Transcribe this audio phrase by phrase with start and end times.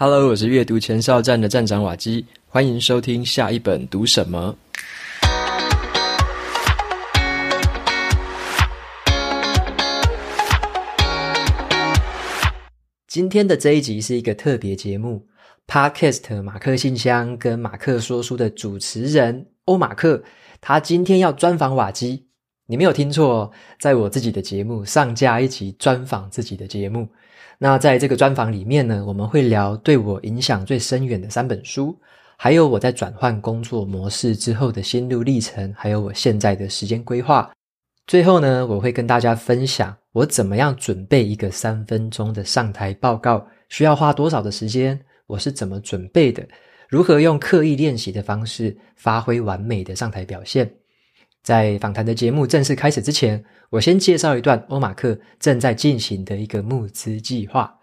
[0.00, 4.56] Hello，我是阅读前哨站的站长瓦基，欢迎收听下一本读什么。
[13.08, 15.26] 今天的这一集是一个特别节目
[15.66, 20.22] ，Podcast 马克信箱跟马克说书的主持人欧马克，
[20.60, 22.28] 他今天要专访瓦基。
[22.66, 27.08] 你没有听错，在我自己的节目上架一集专访自己的节目。
[27.60, 31.98] 那在这个专访里面呢，我们会聊对我影响最深远的三本书，
[32.36, 37.50] 还有我在转换工作模式之后的心路历程，还有我现在的时间规划。
[38.06, 46.46] 最后呢，我会跟大家分享我怎么样准备一个三分钟的上台报告，需要花多少的时间，我是怎么准备的，
[46.88, 50.77] 如何用刻意练习的方式发挥完美的上台表现。
[51.48, 57.74] 在访谈的节目正式开始之前，我先介绍一段欧马克正在进行的一个募资计划。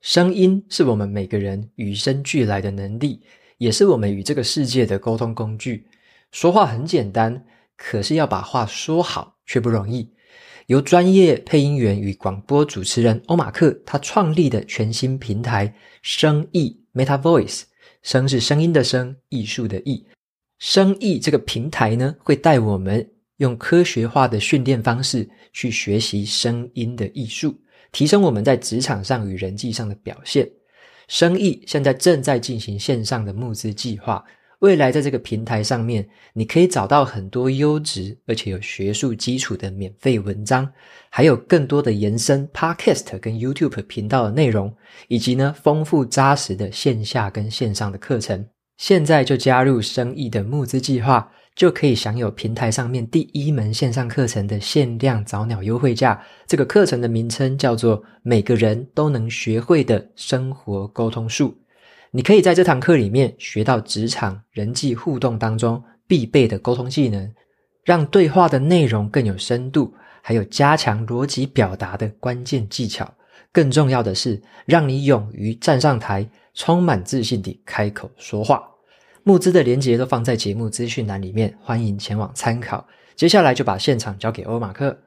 [0.00, 3.22] 声音是我们每个人与生俱来的能力，
[3.58, 5.86] 也是我们与这个世界的沟通工具。
[6.32, 7.44] 说话很简单，
[7.76, 10.12] 可是要把话说好却不容易。
[10.66, 17.62] 由专业配音员与广播主持人欧马克他创立的全新平台“声艺 Meta Voice”，
[18.02, 20.04] 声是声音的声，艺术的艺。
[20.58, 27.54] 生意这个平台呢，会带我们用科学化的训练方式去学习声音的艺术，
[27.92, 30.48] 提升我们在职场上与人际上的表现。
[31.08, 34.24] 生意现在正在进行线上的募资计划，
[34.60, 40.66] 未来在这个平台上面，你可以找到很多优质而且有学术基础的免费文章，
[41.10, 44.74] 还有更多的延伸 Podcast 跟 YouTube 频道的内容，
[45.08, 48.48] 以及呢丰富扎实的线下跟线上的课程。
[48.76, 56.22] 现在就加入生意的募资计划，就可以享有平台上面第一门线上课程的限量早鸟优惠价。
[56.46, 61.48] 这个课程的名称叫做《每个人都能学会的生活沟通术》。
[62.10, 67.32] 你可以在这堂课里面学到职场人际互动当中必备的沟通技能，
[67.82, 73.14] 让对话的内容更有深度，还有加强逻辑表达的关键技巧。
[73.52, 76.28] 更重要的是，让你勇于站上台。
[76.56, 78.66] 充满自信地开口说话，
[79.24, 82.86] 募资的链接都放在节目资讯栏里面，欢迎前往参考。
[83.14, 84.98] 接下来就把现场交给欧马克。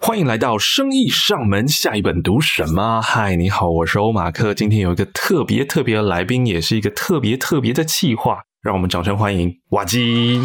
[0.00, 3.00] 欢迎来到生意上门，下一本读什么？
[3.00, 4.52] 嗨，你好，我是欧马克。
[4.52, 10.40] 今天有一个特别特别的来宾，也是一个特别特别的企划，让我们掌声欢迎瓦基。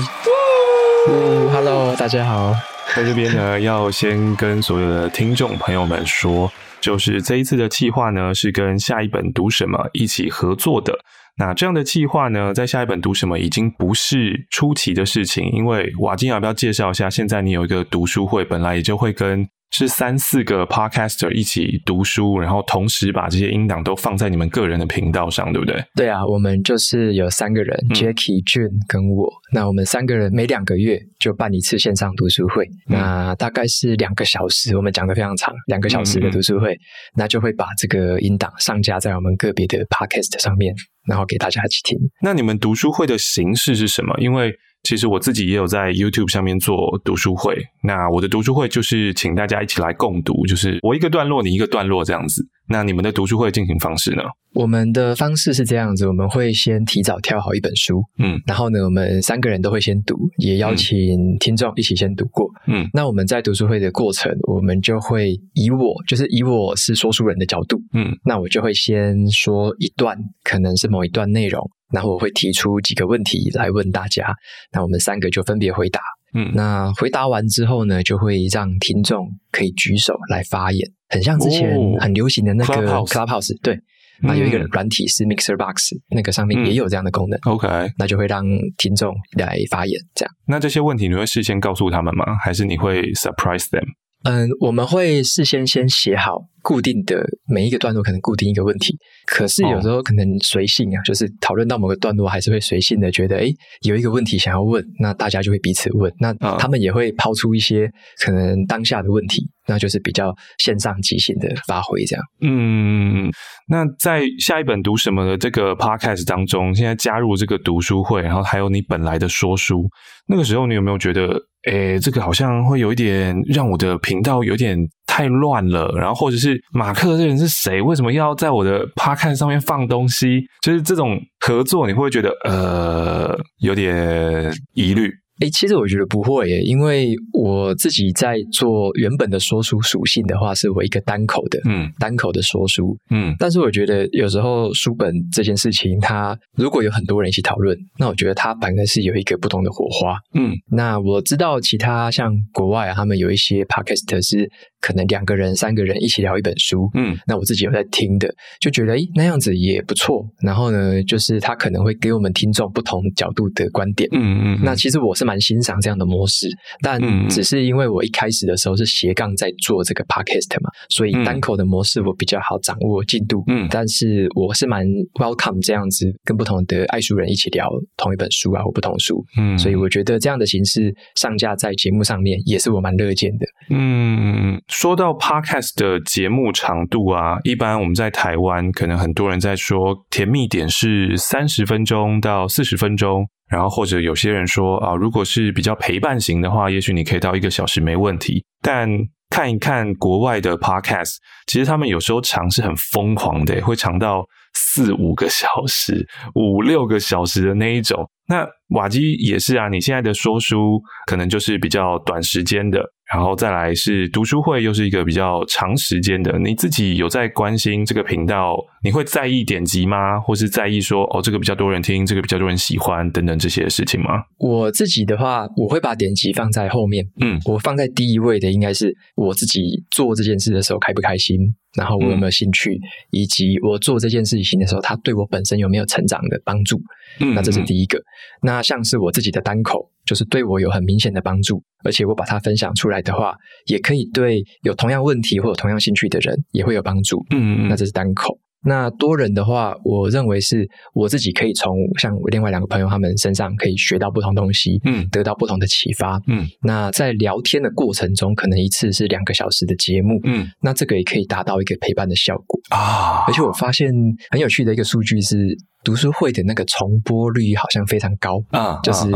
[1.09, 2.55] 呜，Hello，大家好。
[2.95, 6.51] 在这边呢，要先跟所有的听众朋友们说。
[6.83, 10.93] 就是这一次的计划呢，是跟下一本读什么一起合作的。
[11.37, 17.09] 那这样的计划呢，在下一本读什么已经不是出奇的事情，因为瓦金要不要介绍一下？
[17.09, 19.47] 现在你有一个读书会，本来也就会跟。
[19.73, 25.83] 是三四个 podcaster 一起读书，然后同时把这些音档都放在你们个人的频道上，对不对？
[25.95, 29.27] 对啊，我们就是有三个人，嗯，Jackie、June 跟我。
[29.51, 36.77] 那我们三个人每两个月就办一次线上读书会，嗯，那大概是两个小时，我们讲的非常长，两个小时的读书会，
[37.15, 40.71] 那就会把这个音档上架在我们个别的 podcast 上面，
[41.07, 41.97] 然后给大家一起听。
[42.21, 44.15] 那你们读书会的形式是什么？
[44.19, 52.45] 因为其实我自己也有在 YouTube 上面做读书会，那我的读书会就是请大家一起来共读，就是我一个段落，你一个段落这样子。
[52.67, 54.23] 那你们的读书会进行方式呢？
[54.53, 60.97] 我们的方式是这样子，我们会先提早挑好一本书，嗯，然后呢，我们三个人都会先读，也邀请
[61.39, 62.87] 听众一起先读过，嗯。
[62.93, 74.33] 那我们在读书会的过程，我们就会以我，就是以我是说书人的角度，嗯，那我就会先说一段，可能是某一段内容，然后我会提出几个问题来问大家，
[74.71, 76.01] 那我们三个就分别回答，
[76.33, 80.91] 嗯，那回答完之后呢，就会让听众可以举手来发言。
[81.09, 82.73] 很像之前很流行的那个
[83.05, 83.79] Clubhouse，对，
[84.23, 87.39] 那有一个软体是 Mixer Box，那个上面也有这样的功能。
[87.43, 87.67] OK，
[87.99, 88.43] 那就会让
[88.77, 90.33] 听众来发言，这样。
[90.47, 92.25] 那这些问题你会事先告诉他们吗？
[92.43, 93.85] 还是你会 surprise them？
[94.23, 98.97] 嗯，我们会事先先写好固定的每一个段落，可能固定一个问题。
[99.27, 103.47] 可是有时候可能随性啊，就是讨论到某个段落，还是会随性的觉得，哎，
[103.81, 107.91] 有一个问题想要问，那大家就会彼此问，那他们也会抛出一些
[108.25, 112.25] 可能当下的问题，那就是比较线上即兴的发挥这样。
[112.41, 113.29] 嗯，
[113.67, 119.89] 那在下一本读什么的这个 podcast 当中，现在加入这个读书会，然后还有你本来的说书，
[120.27, 121.37] 那个时候你有没有觉得？
[121.63, 124.77] 诶，这个好像会有一点让我的频道有点
[125.13, 127.79] 太乱了，然后或者是马克这人是谁？
[127.79, 130.41] 为什么要在我的 Podcast 上面放东西？
[130.63, 135.11] 就是这种合作，你会觉得呃有点疑虑？
[135.41, 143.35] 诶，其实我觉得不会耶，因为我自己在做原本的说书属性的话，是我一个单口的，嗯，单口的说书，嗯。
[143.37, 150.53] 但是我觉得有时候书本这件事情，它如果有很多人一起讨论，那我觉得它反而是有一个不同的火花，嗯。
[150.71, 154.49] 那我知道其他像国外啊，他们有一些 podcast 是
[154.83, 157.17] 可能两个人、三个人一起聊一本书，嗯。
[157.25, 158.27] 那我自己有在听的，
[158.59, 160.27] 就觉得诶，那样子也不错。
[160.41, 164.59] 然后呢，就是他可能会给我们听众不同角度的观点，嗯嗯。
[164.63, 165.39] 那其实我是蛮。
[165.43, 166.47] 欣赏这样的模式，
[166.81, 173.43] 但只是因为我一开始的时候是斜杠在做这个 podcast 嘛，所以单口的模式我比较好掌握进度。
[173.47, 174.87] 嗯，但是我是蛮
[175.19, 179.21] welcome 这样子跟不同的爱书人一起聊同一本书啊或不同书。
[179.37, 183.45] 嗯，所以我觉得这样的形式上架在节目上面也是我蛮乐见的。
[183.69, 193.23] 嗯，说到 podcast 的节目长度啊，一般我们在台湾可能很多人在说甜蜜点是三十分钟到四十分钟。
[193.51, 198.43] 然后或者有些人说啊，如果是比较陪伴型的话，也许你可以到一个小时没问题。
[198.63, 198.89] 但
[199.29, 204.25] 看一看国外的 podcast，其实他们有时候长是很疯狂的，会长到
[204.55, 206.03] 四五个小时、
[206.33, 208.09] 五六个小时的那一种。
[208.27, 212.83] 那瓦基也是啊，你现在的说书可能就是比较短时间的。
[213.13, 216.39] 然后再来是读书会，又是一个比较长时间的。
[216.39, 218.55] 你自己有在关心这个频道？
[218.83, 220.19] 你会在意点击吗？
[220.19, 224.23] 或是在意说哦，这个比较多人听，这个比较多人喜欢等等这些事情吗？
[224.39, 227.05] 我自己的话，我会把点击放在后面。
[227.21, 231.37] 嗯，我放在第一位的应该是我自己做这件事的时候开不开心，
[231.77, 232.81] 然后我有没有兴趣，嗯、
[233.11, 236.81] 以及我做这件事情的时候，它对我本身有没有成长的帮助。
[237.19, 238.01] 嗯，那这是第一个。
[238.41, 239.91] 那像是我自己的单口。
[240.05, 243.35] 就是对我有很明显的帮助，而且我把它分享出来的话，
[243.67, 247.25] 也可以对有同样问题或有同样兴趣的人也会有帮助。
[247.31, 248.37] 嗯嗯，那这是单口。
[248.65, 256.47] 那多人的话，我认为是我自己可以从像另外两个朋友他们身上可以学到不同东西，嗯，得到不同的启发，嗯。
[256.61, 263.25] 那在聊天的过程中，可能一次是两个小时的节目，嗯，那这个也可以达到一个陪伴的效果啊。
[263.27, 263.91] 而且我发现
[264.31, 265.57] 很有趣的一个数据是。
[265.83, 269.07] 读书会的那个重播率好像非常高啊，就是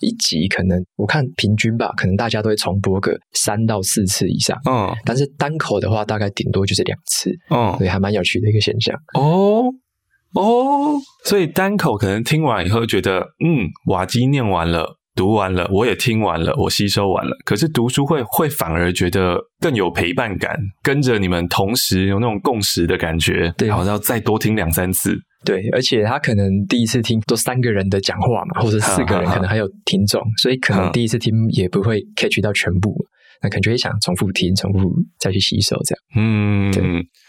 [0.00, 8.94] 一集可能我看平均吧，可能大家都会重播个三到四次以上，嗯，但是单口的话大概顶多就是两次，嗯，所以还蛮有趣的一个现象。
[9.14, 9.64] 哦
[10.34, 25.16] 哦，所以单口可能听完以后觉得，嗯，瓦基念完了，读完了，我也听完了，我吸收完了，可是读书会会反而觉得更有陪伴感，跟着你们同时有那种共识的感觉，对，好像要再多听两三次。
[25.44, 32.94] 对，而且他可能第一次听都三个人的讲话嘛，或者四个人，可能还有听众，所以可能第一次听也不会 catch 到全部，
[33.42, 36.02] 那感觉会想重复听、重复再去吸收这样。
[36.16, 36.82] 嗯，对。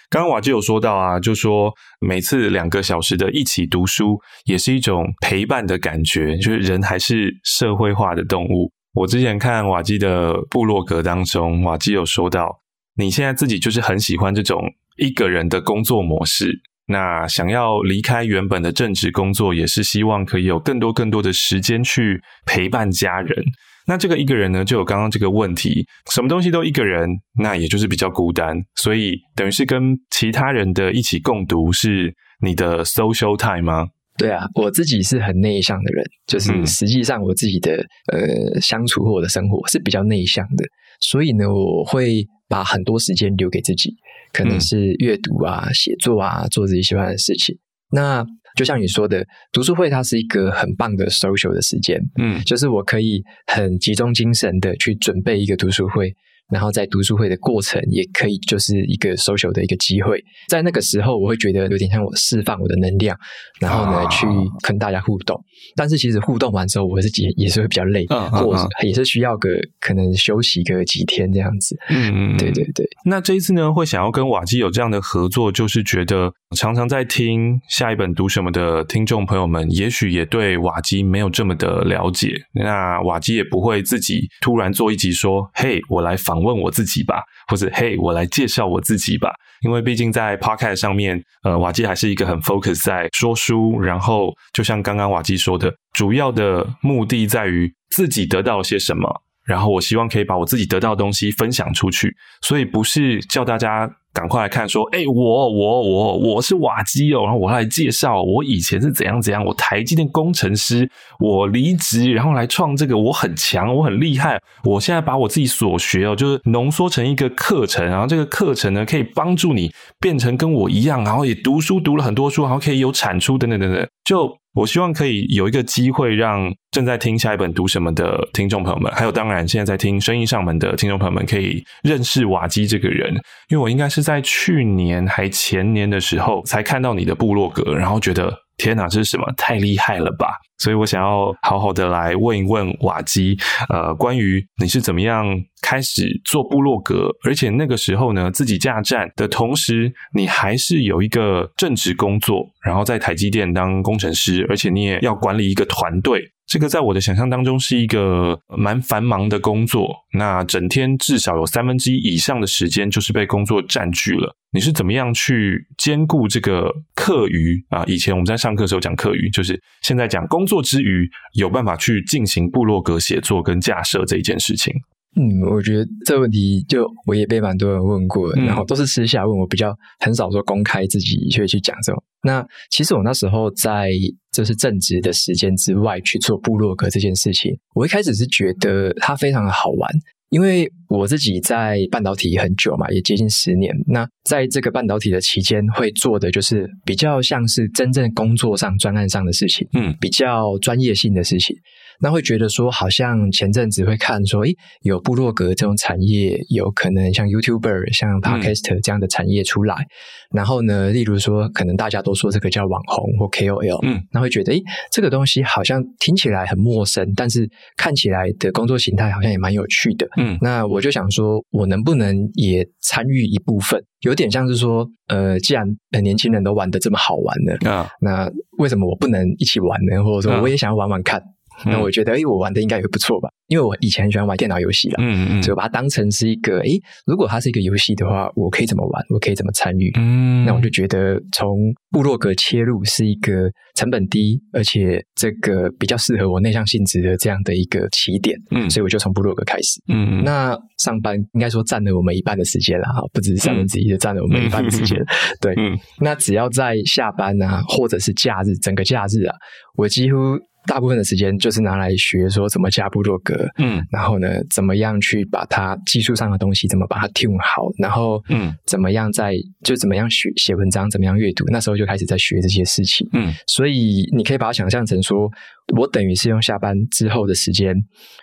[0.09, 1.71] 刚刚瓦基有说到啊，就说
[2.01, 8.71] 每次两个小时的一起读书，也是一种陪伴的感觉，就是人还是社会化的动物。
[8.93, 12.49] 我之前看瓦基的部落格当中，瓦基有说到，
[12.97, 14.59] 你现在自己就是很喜欢这种
[14.97, 16.59] 一个人的工作模式。
[16.89, 23.43] 那想要离开原本的正职工作，也是希望可以有更多更多的时间去陪伴家人。
[23.85, 27.07] 那这个一个人呢，就有刚刚这个问题，什么东西都一个人，
[27.41, 28.57] 那也就是比较孤单。
[28.75, 32.13] 所以等于是跟其他人的一起共读，是
[32.43, 33.87] 你的 social time 吗？
[34.17, 37.77] 对啊，我自己是很内向的人，就是实际上我自己的、
[38.11, 38.21] 嗯、
[38.53, 40.65] 呃相处或我的生活是比较内向的，
[40.99, 43.95] 所以呢，我会把很多时间留给自己。
[44.33, 47.57] 可能是阅读啊、写作啊，做自己喜欢的事情。
[47.91, 56.13] 那就像你说的，读书会它是一个很棒的 social 的时间，嗯，就是我可以很集中精神的去准备一个读书会。
[56.49, 60.23] 然后在读书会的过程，也可以就是一个 social 的一个机会。
[60.47, 63.15] 在那个时候，我会觉得有点像我释放我的能量，
[63.59, 64.25] 然后呢，去
[64.63, 65.39] 跟大家互动。
[65.75, 71.77] 但是其实互动完之后，我自己也是会比较累，或者也是需要个可能休息个几天这样子。
[71.89, 72.85] 嗯嗯，对对对。
[73.05, 82.33] 那这一次呢，会想要跟瓦基有这样的合作，就是觉得常常在听下一本读什么的听众朋友们，也许也对瓦基没有这么的了解。
[82.53, 89.31] 那瓦基也不会自己突然做一集说：“嘿，我来访。”问我自己吧，或者嘿，我来介绍我自己吧。
[89.61, 103.89] 因为毕竟在 Podcast 上面，呃，瓦基还是一个很 focus 在说书，然后就像刚刚瓦基说的，主要的目的在于自己得到些什么，然后我希望可以把我自己得到的东西分享出去，所以不是叫大家。
[104.11, 110.89] 赶快来看，说，哎，我我我我是瓦基哦，然后我来介绍我以前是怎样怎样，我台积电工程师，
[111.19, 124.39] 我离职然后来创这个，我很强，我很厉害，我现在把我自己所学哦，就是浓缩成一个课程，然后这个课程呢可以帮助你变成跟我一样，然后也读书读了很多书，然后可以有产出等等等等，就。
[124.59, 133.13] 我希望可以有一个机会，让正在听下一本读什么的听众朋友们，还有当然现在在听声音上门的听众朋友们，可以认识瓦基这个人。
[133.47, 139.25] 因为我应该是在去年还前年的时候才看到你的部落格，然后觉得天哪，这是什么？
[139.35, 140.37] 太厉害了吧！
[140.57, 143.37] 所以我想要好好的来问一问瓦基，
[143.69, 145.25] 呃，关于你是怎么样
[145.61, 156.21] 开始做部落格，而且那个时候呢，自己架站的同时，你还是有一个正职工作，然后在台积电当工程师，而且你也要管理一个团队。
[156.49, 164.35] 这个在我的想象当中是一个蛮繁忙的工作，那整天至少有三分之一以上的时间就是被工作占据了。
[164.51, 167.83] 你是怎么样去兼顾这个课余啊？
[167.85, 174.73] 以前我们在上课的时候讲课余，就是现在讲工作之余有办法去进行部落格写作跟架设这一件事情。
[175.15, 182.03] 嗯，我觉得这个问题就我也被蛮多人问过，然后都是私下问我，比较很少说公开自己去去讲这种。
[182.21, 183.91] 那其实我那时候在
[184.31, 189.91] 就是正职的时间之外去做部落格这件事情，我一开始是觉得它非常的好玩，
[190.29, 193.73] 因为我自己在半导体很久嘛，也接近十年。
[193.87, 201.55] 那在这个半导体的期间，会做的就是比较像是真正工作上专案上的事情，嗯，比较专业性的事情。
[202.01, 209.75] 那会觉得说，好像前阵子会看说，诶，有部落格这种产业，有可能像 YouTuber、像 Podcaster 这样的产业出来。
[209.75, 220.37] 嗯、然后呢，例如说，可能大家都说这个叫网红或 KOL，嗯，那会觉得，诶，这个东西好像听起来很陌生，但是看起来的工作形态好像也蛮有趣的，嗯。
[220.41, 223.83] 那我就想说，我能不能也参与一部分？
[224.01, 225.67] 有点像是说，呃，既然
[226.01, 230.01] 年轻人都玩得这么好玩呢，啊，那为什么我不能一起玩呢？
[230.01, 231.21] 或者说，我也想要玩玩看。
[231.65, 233.29] 那我觉得，哎，我玩的应该也不错吧？
[233.47, 239.03] 因为我以前很喜欢玩电脑游戏啦，嗯嗯，所以我把它当成是一个，诶，如果它是一个游戏的话，我可以怎么玩？
[239.09, 239.91] 我可以怎么参与？
[239.97, 241.57] 嗯，那我就觉得从
[241.89, 254.95] 部落格切入是一个成本低，而且这个比较适合我内向性质的这样的一个起点，嗯，所以我就从部落格开始，嗯嗯，那上班应该说占了我们一半的时间了哈，不只是三分之一，的占了我们一半的时间，
[255.41, 259.35] 对，嗯，那只要在下班啊，或者是假日，整个假日啊，
[259.75, 260.37] 我几乎。
[260.69, 269.33] 大部分的时间就是拿来学说怎么加部落格，嗯，然后呢，怎么样去把它技术上的东西怎么把它 tune 好，然后嗯，怎么样在
[269.63, 275.27] 就怎么样学写文章，怎么样阅读，那时候就开始在学这些事情，嗯，所以你可以把它想象成说，
[275.75, 277.75] 我等于是用下班之后的时间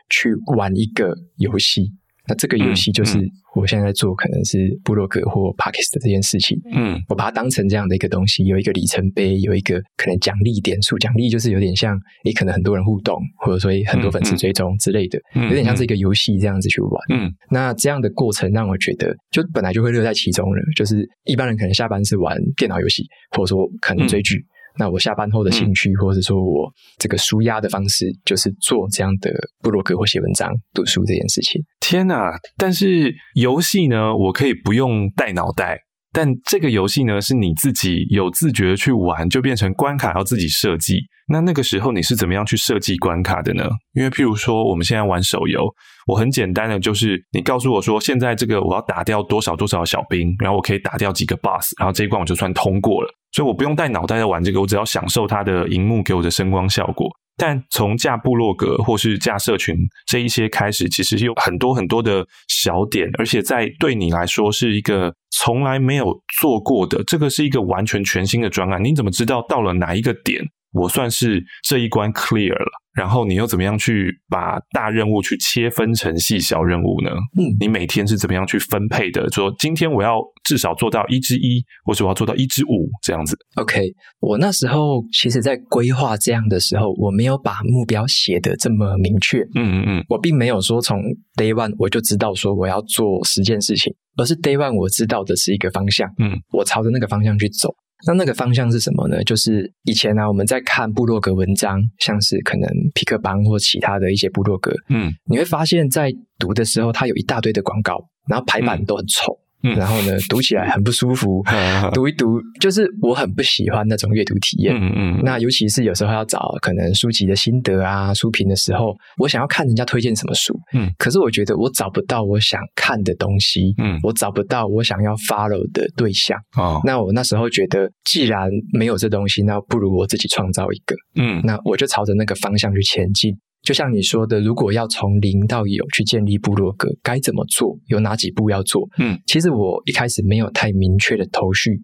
[0.09, 1.91] 去玩一个游戏。
[2.29, 3.19] 那这个游戏就是
[3.55, 6.59] 我现在在做，可能是部落格或 Podcast 这件事情。
[6.75, 10.99] 嗯，我把它当成这样的一个东西，有一个里程碑，有一个可能奖励点数。
[10.99, 16.93] 奖励就是有点像，诶，可能很多人互动，或者说很多粉丝追踪之类的，有点像是一个游戏这样子去玩。
[17.15, 20.61] 嗯，那这样的过程让我觉得，就本来就会乐在其中了。
[20.75, 23.05] 就是一般人可能下班是玩电脑游戏，
[23.37, 24.45] 或者说可能追剧。
[24.79, 29.31] 那我下班后的兴趣，或者说我这个舒压的方式，就是做这样的
[29.63, 31.63] 布洛格或写文章、读书这件事情。
[31.81, 32.33] 天哪！
[32.57, 35.79] 但是游戏呢，我可以不用带脑袋，
[36.13, 40.99] 但这个游戏呢，是你自己有自觉的去玩，就变成关卡要自己设计。
[41.29, 43.69] 那那个时候你是怎么样去设计关卡的呢？
[43.95, 45.67] 因为譬如说我们现在玩手游，
[46.07, 53.09] 我很简单的就是你告诉我说，现在这个我要打掉多少多少小兵，然后我可以打掉几个 boss，然后这一关我就算通过了。
[53.37, 57.07] 所以我不用带脑袋在玩这个，我只要享受它的荧幕给我的声光效果。
[57.37, 59.77] 但从架部落格或是架社群
[60.07, 66.07] 这一些开始，其实有很多很多的小点，而且在对你来说是一个从来没有
[66.41, 68.83] 做过的，这个是一个完全全新的专案。
[68.83, 70.43] 你怎么知道到了哪一个点，
[70.77, 72.67] 我算是这一关 clear 了？
[72.97, 77.11] 然后你又怎么样去把大任务去切分成细小任务呢？
[77.39, 79.29] 嗯，你每天是怎么样去分配的？
[79.31, 83.37] 说今天我要至少做到一之一，或者我要做到一之五这样子。
[83.57, 89.41] OK，我那时候其实在规划这样的时候，我没有把目标写得这么明确。
[89.55, 90.99] 嗯嗯嗯，我并没有说从
[91.37, 96.09] Day One 我就知道说我要做十件事情，而是 Day One 我知道的是一个方向。
[96.19, 97.75] 嗯，我朝着那个方向去走。
[98.07, 99.23] 那那个方向是什么呢？
[99.25, 109.33] 就是以前呢、啊，我们在看部落格文章，像是可能皮克邦或其他的一些部落格，嗯，你会发现在读的时候，它有一大堆的广告，然后排版都很丑。
[109.33, 111.43] 嗯然后呢， 读起来很不舒服，
[111.95, 114.75] 读一读就是我很不喜欢那种阅读体验。
[114.75, 115.21] 嗯嗯。
[115.25, 126.39] 那尤其是有时候要找可能书籍的心得啊、书评的时候，我想要看人家推荐什么书，嗯，可是我觉得我找不到我想看的东西，嗯，我找不到我想要 follow 的对象。
[126.57, 126.81] 哦。
[126.85, 130.95] 那我那时候觉得，既然没有这东西，那不如我自己创造一个。
[131.17, 131.41] 嗯。
[131.45, 133.35] 那我就朝着那个方向去前进。
[133.67, 137.77] 就像你说的，如果要从零到有去建立部落格，该怎么做？
[137.89, 138.89] 有哪几步要做？
[138.99, 141.81] 嗯，其实我一开始没有太明确的头绪，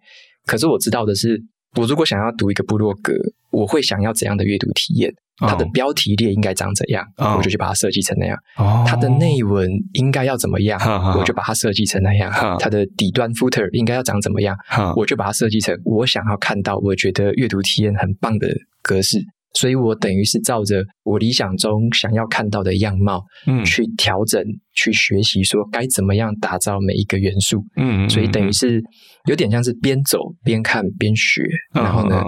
[0.47, 1.43] 可是我知道的是，
[1.77, 3.13] 我如果想要读一个部落格，
[3.51, 5.13] 我会想要怎样的阅读体验？
[5.39, 7.37] 它的标题列应该长怎样？Oh.
[7.37, 8.39] 我就去把它设计成那样。
[8.59, 8.87] Oh.
[8.87, 11.19] 它的内文应该要怎么样？Oh.
[11.19, 12.31] 我就把它设计成那样。
[12.31, 12.61] Oh.
[12.63, 14.97] 它的底端 footer 应该要长怎么样？Oh.
[14.97, 18.47] 我就把它设计成我想要看到，我觉得阅读体验很棒的
[18.83, 19.19] 格式。
[19.55, 24.43] 所以我等于是照着我理想中想要看到的样貌，嗯，去调整、
[24.75, 28.83] 去学习，说该怎么样打造每一个元素，嗯，所以等于是
[29.29, 31.43] 有点像是边走边看边学，
[31.75, 32.25] 然后呢，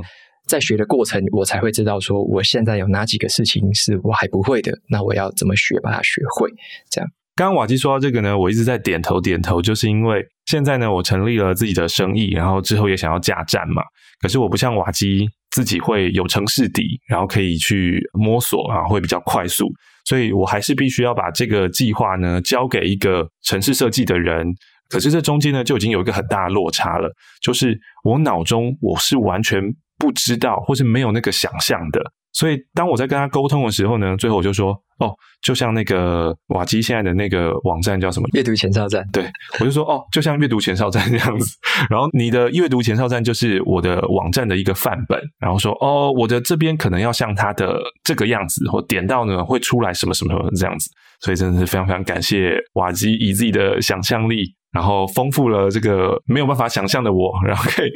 [0.46, 6.50] 在学的过程，我才会知道说我现在有哪几个事情是我还不会的，那我要怎么学把它学会？
[6.90, 7.08] 这样。
[7.36, 13.82] 刚刚瓦基说到这个呢，我一直在点头点头，就是因为现在呢，我成立了自己的生意，然后之后也想要架站嘛，
[14.20, 15.26] 可是我不像瓦基。
[15.54, 19.72] 自己会有城市底，然后可以去摸索啊，会比较快速，
[20.04, 24.44] 所以我还是必须要把这个计划呢交给一个城市设计的人。
[24.88, 27.08] 可是这中间呢就已经有一个很大的落差了，
[27.40, 29.62] 就是我脑中我是完全
[29.96, 32.02] 不知道或是没有那个想象的。
[32.34, 34.78] 所以当我在跟他沟通的时候呢，最后我就说。
[34.98, 35.12] 哦，
[35.42, 38.28] 就像那个瓦基现在的那个网站叫什么？
[38.32, 39.04] 阅读前哨站。
[39.12, 41.56] 对，我就说哦，就像阅读前哨站这样子。
[41.90, 45.20] 然后你的阅读前哨站就是我的网站的一个范本。
[45.40, 50.88] 然后说哦，我的这边可能要像它的这个样子，或点到呢会出来什么什么什么这样子。
[51.18, 57.90] 所以真的是非常非常感谢瓦基以自己的想象力，然后丰富了这个没有办法想象的我，然后可以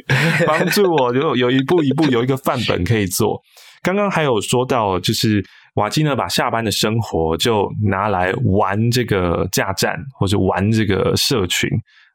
[0.45, 3.41] 帮助我就有一步一步有一个范本可以做。
[3.81, 5.43] 刚刚还有说到就是。
[5.75, 11.69] 瓦基呢，把下班的生活就拿来玩这个架站，或者玩这个社群。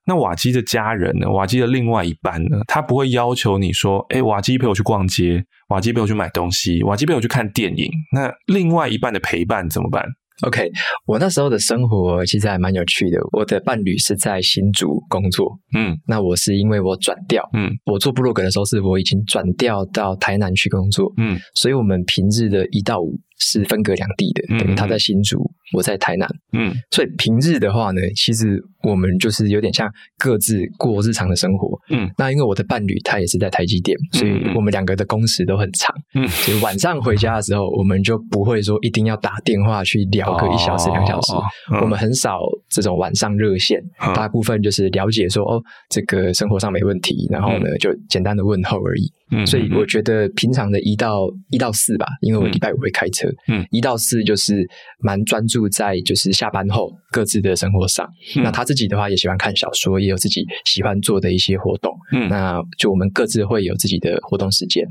[0.05, 1.31] 那瓦基的家人呢？
[1.31, 2.59] 瓦基的另外一半呢？
[2.67, 10.05] 他不会要求你说：“诶，瓦基陪我去逛街，瓦基陪我去买东西，瓦基陪我去看电影。”那另外一半的陪伴怎么办
[10.43, 10.71] ？OK，
[11.07, 13.19] 我那时候的生活其实还蛮有趣的。
[13.33, 25.39] 我的伴侣是在新竹工作，嗯，那我是因为我转调，嗯，我做部落格的时候是我已经转调到台南去工作，嗯，所以我们平日的一到五是分隔两地的，等于他在新竹，
[25.77, 29.89] 我在台南，嗯，所以平日的话呢，其实我们就是有点像
[30.19, 40.25] 各自过日常的生活，嗯，那因为我的伴侣他也是在台积电，所以我们两个的工时都很长，嗯，所以晚上回家的时候，我们就不会说一定要打电话去聊。
[40.25, 41.35] 聊个一小时两小时，
[41.83, 42.39] 我们很少
[42.71, 43.79] 这种晚上热线，
[44.15, 49.13] 大部分就是了解说哦，这个生活上没问题，然后呢就简单的问候而已。
[49.47, 54.67] 所以我觉得平常的一到一到四吧，因为我礼拜五会开车，嗯一到四就是
[54.99, 58.09] 蛮专注在就是下班后各自的生活上。
[58.43, 61.93] 那他自己的话也喜欢看小说，也有自己喜欢做的一些活动。
[62.13, 64.85] 嗯那就我们各自会有自己的活动时间。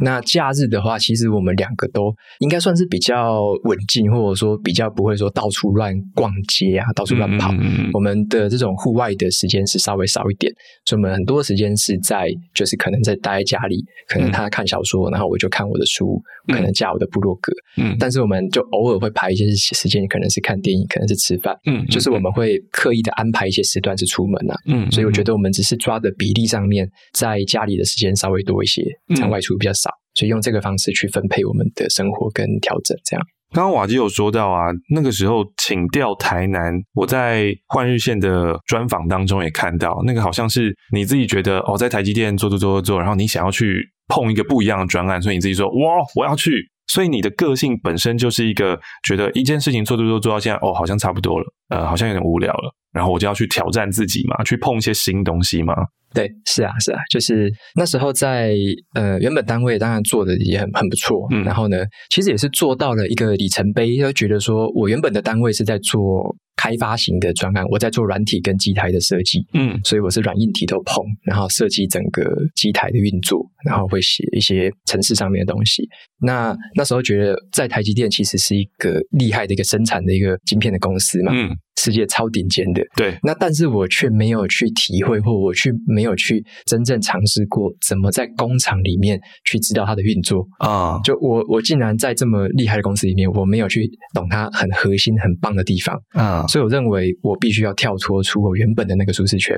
[0.00, 7.54] 那假日的话，其实我们两个都应该算是比较稳静，或者说比较不会说到处乱逛街啊，到处乱跑。
[7.92, 10.52] 我们的这种户外的时间是稍微少一点，
[10.84, 13.84] 所以我们很多时间是在就是可能在待在家里。
[14.08, 17.52] 可能他看小说，嗯、然后我就看我的书，可能加我的部落格。
[17.76, 21.56] 嗯，但是我们就偶尔会排一些时间，可能是看电影，可能是吃饭。
[21.66, 24.56] 嗯，就是我们会刻意的安排一些时段是出门啊。
[24.66, 28.82] 嗯，所以我觉得我们只是抓的比例上面，在家里的时间稍微多一些，
[29.14, 33.26] 在外出比较少，所以用这个方式去分配我们的生活跟调整，这样。
[33.56, 46.52] 刚刚瓦基有说到啊，那个时候请调台南，我在换日线的专访当中也看到，那个好像是你自己觉得哦，在台积电做做做做做，然后你想要去碰一个不一样的专案，所以你自己说哇，我要去。
[46.88, 55.74] 所以你的个性本身就是一个觉得一件事情做做做做到现在哦，好像差不多了，呃，好像有点无聊了，然后我就要去挑战自己嘛，去碰一些新东西嘛。
[56.14, 58.54] 对，是啊，是啊，就是那时候在
[58.94, 61.78] 呃原本单位当然做的也很很不错，嗯，然后呢，
[62.10, 66.36] 其实也是做到了一个里程碑，就觉得说我原本的单位是在做。
[66.58, 75.86] 开发型的专案，我在做软体跟机台的设计，嗯，所以我是软硬体都碰，然后设计整个机台的运作，然后会写一些程式上面的东西。
[76.18, 81.54] 那那时候觉得在台积电其实是一个厉害的一个生产的一个晶片的公司嘛，嗯。
[81.76, 83.16] 世界超顶尖的，对。
[83.22, 90.98] 那但是我却没有去体会，或我去没有去真正尝试过怎么在工厂里面去知道它的运作啊。
[91.04, 96.46] 就我我竟然在这么厉害的公司里面，我没有去懂它很核心、很棒的地方啊。
[96.46, 99.56] 所以我认为我必须要跳脱出我原本的那个舒适圈。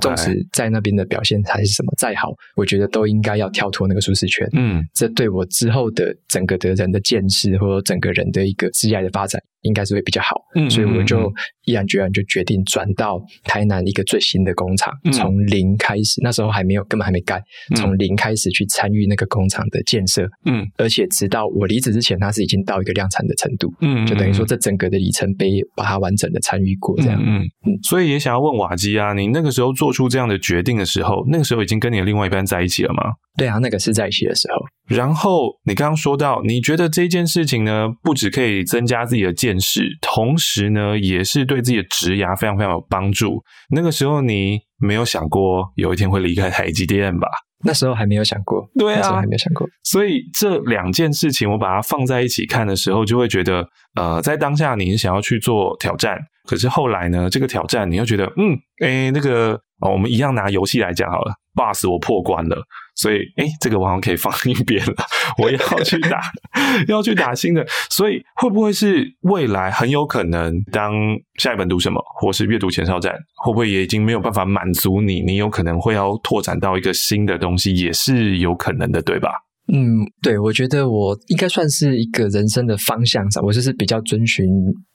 [0.00, 4.46] 纵使在那边的表现还是什么再好，我觉得都应该要跳脱那个舒适圈。
[4.56, 9.40] 嗯，这对我之后的整个的人的见识，或者整个人的一个职业的发展。
[9.62, 11.30] 应该是会比较好，嗯，所以我就
[11.64, 17.42] 毅然决然就决定转到台南一个最新的工厂，嗯、从零开始，那时候还没有，根本还没盖，
[17.76, 33.02] 从零开始去参与那个工厂的建设，嗯，而且直到我离职之前，它是已经到一个量产的程度，嗯，就等于说这整个的里程碑，把它完整的参与过，这样，嗯嗯，所以也想要问瓦基啊，你那个时候做出这样的决定的时候，那个时候已经跟你的另外一半在一起了吗？
[33.36, 34.94] 对啊，那个是在一起的时候。
[34.94, 43.42] 然后你刚刚说到，你觉得这件事情呢，不只可以增加自己的见识，同时呢，也是对自己的职涯非常非常有帮助。
[43.70, 47.28] 那个时候你没有想过有一天会离开台积电吧？
[47.62, 49.68] 那时候还没有想过，对啊，那时候还没有想过。
[49.84, 53.64] 所以这两件事情，我把它放在一起看的时候，就会觉得，
[53.94, 62.56] 呃，在当下你想要去做挑战，可是后来呢，这个挑战你又觉得，嗯，诶，那个，哦，我们一样拿游戏来讲好了，boss 我破关了。
[63.00, 64.92] 所以，诶，这个我好像可以放一边了。
[65.42, 66.20] 我要去打，
[66.86, 67.64] 要去打新的。
[67.88, 70.92] 所以，会不会是未来很有可能，当
[71.36, 75.22] 下一本读什么，或是阅读前哨站，会不会也已经没有办法满足你？
[75.22, 79.30] 你有可能会要拓展到一个新的东西，也是有可能的，对吧？
[79.72, 84.46] 嗯，对，我觉得我应该算是一个人生的方向上，我就是比较遵循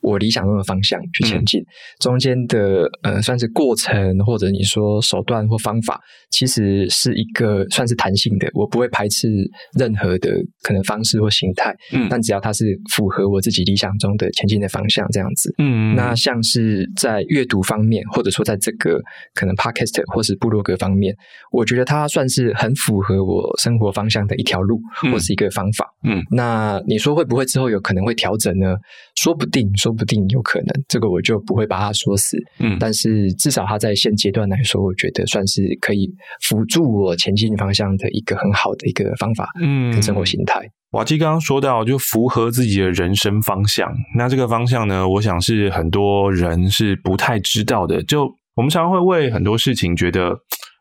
[0.01, 1.61] 我理想中的方向去前进。
[1.61, 1.65] 嗯、
[1.99, 9.29] 中间的呃，算是过程或者你说手段或方法，其实是一个算是弹性的，我不会排斥
[9.77, 10.29] 任何的
[10.61, 11.73] 可能方式或形态。
[11.93, 15.53] 嗯，但只要它是符合我自己理想中的前进的方向，这样子。
[15.57, 18.99] 嗯，那像是在阅读方面，或者说在这个
[19.33, 21.15] 可能 Podcast 或是部落格方面，
[21.51, 24.79] 我觉得它算是很符合我生活方向的一条路
[25.11, 28.75] 或是一个方法，嗯，那你说会不会之后有可能会调整呢？
[29.15, 36.09] 说不定，说不定有可能，这个我就不会把它说死，嗯，但是至少它在现阶段来说，我觉得算是可以
[36.41, 40.59] 辅助我前进方向的一个很好的一个方法，嗯，跟生活形态。
[40.91, 48.01] 瓦基刚刚说到，就符合自己的人生方向，那这个方向呢，我想是很多人是不太知道的。
[48.03, 48.23] 就
[48.55, 50.37] 我们常常会为很多事情觉得，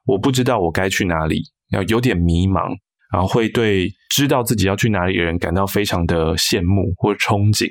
[0.07, 1.43] 我不知道我该去哪里，
[1.73, 2.77] 要有点迷茫。
[3.15, 7.69] 然后会对知道自己要去哪里的人感到非常的羡慕或憧憬。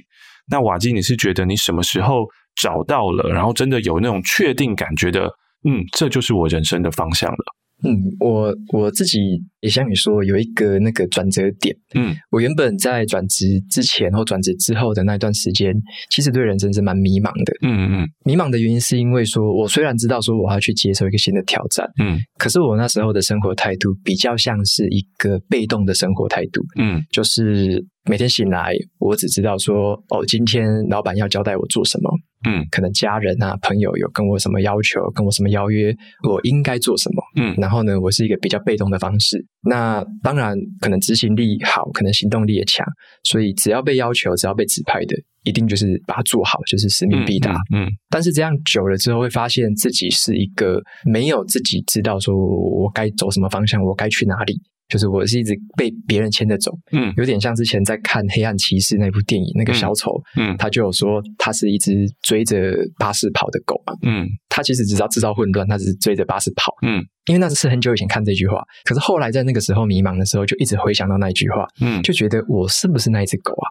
[0.49, 2.25] 那瓦基，你是觉得你什么时候
[2.55, 5.25] 找到了，然后真的有那种确定感觉的，
[5.67, 7.45] 嗯，这就是我人生的方向了。
[7.83, 9.19] 嗯，我我自己
[9.59, 11.75] 也像你说，有一个那个转折点。
[11.95, 15.73] 嗯，我原本在转职之前或转职之后的那段时间，
[16.09, 17.53] 其实对人生是蛮迷茫的。
[17.61, 26.61] 嗯嗯嗯，迷茫的原因是因为说，我虽然知道说我要去接受一个新的挑战，嗯，可是我那时候的生活态度比较像是一个被动的生活态度。
[26.79, 32.09] 嗯，就是每天醒来，我只知道说，哦，今天老板要交代我做什么。
[32.45, 35.95] 嗯，可能家人啊、朋友有跟我什么要求，跟我什么邀约，
[36.29, 37.23] 我应该做什么？
[37.35, 39.45] 嗯，然后呢，我是一个比较被动的方式。
[39.61, 42.85] 那当然，可能执行力好，可能行动力也强，
[43.23, 47.53] 所以只要被要求，只要被指派的，一定就是把它做好，就是使命必达。
[47.73, 54.61] 嗯，嗯，但是这样久了之后，会发现自己是一个没有自己知道说我该走什么方向，我该去哪里。
[54.93, 73.65] 就是我是一直被别人牵着走，嗯，有点像之前在看《黑暗骑士》那部电影，那个小丑，嗯，他就有说他是一只追着巴士跑的狗嘛，嗯，他其实只知道制造混乱，他只是追着巴士跑，嗯，因为那是很久以前看这句话，可是后来在那个时候迷茫的时候，就一直回想到那一句话，嗯，就觉得我是不是那一只狗啊？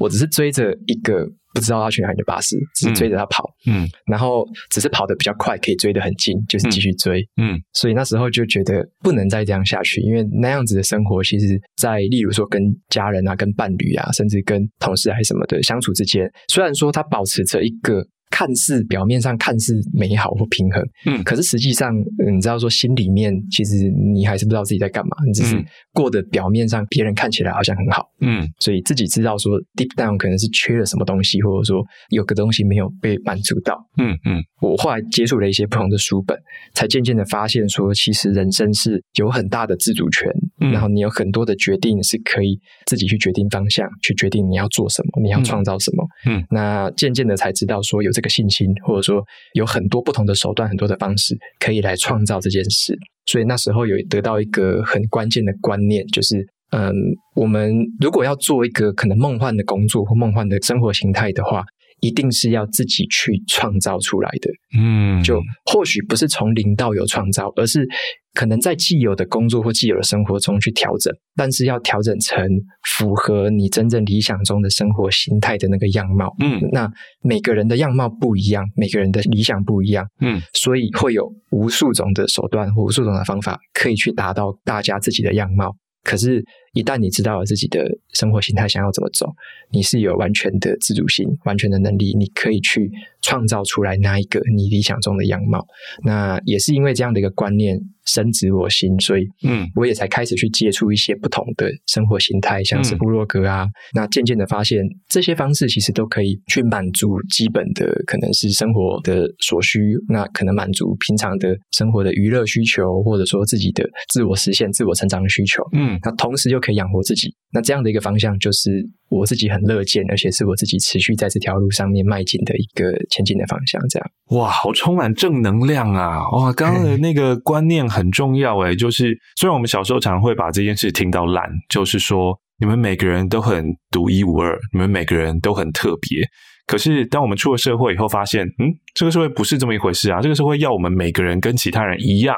[0.00, 1.24] 我只是追着一个。
[1.54, 18.04] 不知道他去哪里的巴士，只是追着他跑，嗯，然后只是跑得比较快，可以追得很近，就是继续追，嗯，所以那时候就觉得不能再这样下去，因为那样子的生活，其实，在例如说跟家人啊、跟伴侣啊，甚至跟同事还是什么的相处之间，虽然说他保持着一个。
[18.34, 21.94] 看似表面上看似美好或平衡，嗯，可是实际上，
[22.32, 34.42] 你知道说心里面其实你还是不知道自己在干嘛，你只是过得表面上别人看起来好像很好，嗯，所以自己知道说 deep down 可能是缺了什么东西，或者说有个东西没有被满足到，嗯嗯。
[34.60, 36.36] 我后来接触了一些不同的书本，
[36.72, 40.26] 才渐渐的发现说，其实人生是有很大的自主权，
[40.58, 46.08] 嗯，然后你有很多的决定是可以自己去决定方向，去决定你要做什么，你要创造什么，
[46.50, 48.34] 那渐渐的才知道说有这个。
[48.34, 52.98] 信心，或者说有很多不同的手段，很多的方式可以来创造这件事。
[53.26, 56.92] 所以那时候有得到一个很关键的观念，就是，嗯，
[57.36, 61.62] 我们如果要做一个可能梦幻的工作或梦幻的生活形态的话，
[62.04, 64.50] 一定是要自己去创造出来的。
[64.78, 67.88] 嗯，就或许不是从零到有创造，而是。
[68.36, 72.44] 可能在既有的工作或既有的生活中去调整，但是要调整成
[72.82, 76.34] 符合你真正理想中的生活形态的那个样貌。
[76.40, 76.90] 嗯，那
[77.22, 80.04] 每个人的样貌不一样，每个人的理想不一样。
[80.20, 85.76] 嗯，所以会有无数种的手段或无数种的方法可以去达到大家自己的样貌。
[86.02, 89.26] 可是一旦你知道了自己的生活形态想要怎么走，
[89.70, 92.90] 你是有完全的自主性、完全的能力，你可以去
[93.22, 95.64] 创造出来那一个你理想中的样貌。
[96.02, 103.64] 那也是因为这样的一个观念深植我心，所以嗯，我也才开始去接触一些不同的生活形态，像是部落格啊。
[103.64, 115.62] 嗯、那渐渐的发现，这些方式其实都可以去满足基本的可能是生活的所需，那可能满足平常的生活的娱乐需求，或者说自己的自我实现、自我成长的需求。
[115.72, 118.70] 嗯，那同时又可以养活自己，那这样的一个方向就是
[119.10, 123.78] 我自己很乐见，而且是我自己持续在这条路上面迈进的一个前进的方向。
[123.90, 126.20] 这样哇，好充满正能量啊！
[126.32, 136.26] 哇，刚刚的那个观念很重要诶，就是虽然我们小时候常会把这件事听到烂，就是说你们每个人都很独一无二，你们每个人都很特别。
[136.66, 140.22] 可是当我们出了社会以后，发现嗯，这个社会不是这么一回事啊！
[140.22, 142.34] 这个社会要我们每个人跟其他人一样，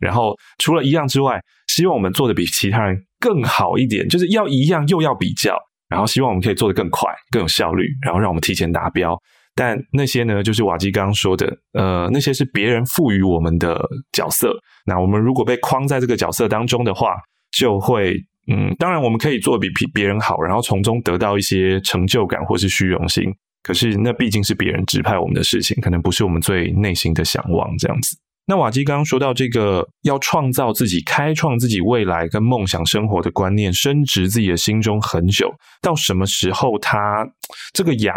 [0.00, 5.56] 然后除了一样之外，希望我们做的比其他人更好一点，就是要一样又要比较，
[5.88, 9.16] 然后希望我们可以做得更快、更有效率，然后让我们提前达标。
[9.54, 13.78] 但那些呢，就是瓦基刚刚说的，呃，那些是别人赋予我们的
[14.12, 14.56] 角色。
[14.86, 17.16] 那我们如果被框在这个角色当中的话，
[17.50, 18.14] 就会，
[18.50, 23.24] 嗯，当然我们可以做比别人好，然后从中得到一些成就感或是虚荣心。
[23.62, 28.16] 可是那毕竟是别人指派我们的事情，可能不是我们最内心的向往这样子。
[28.46, 35.52] 那瓦基刚刚说到这个要创造自己、开创自己未来跟梦想生活的观念，深植自己的心中很久。
[35.80, 37.24] 到什么时候它
[37.72, 38.12] 这个芽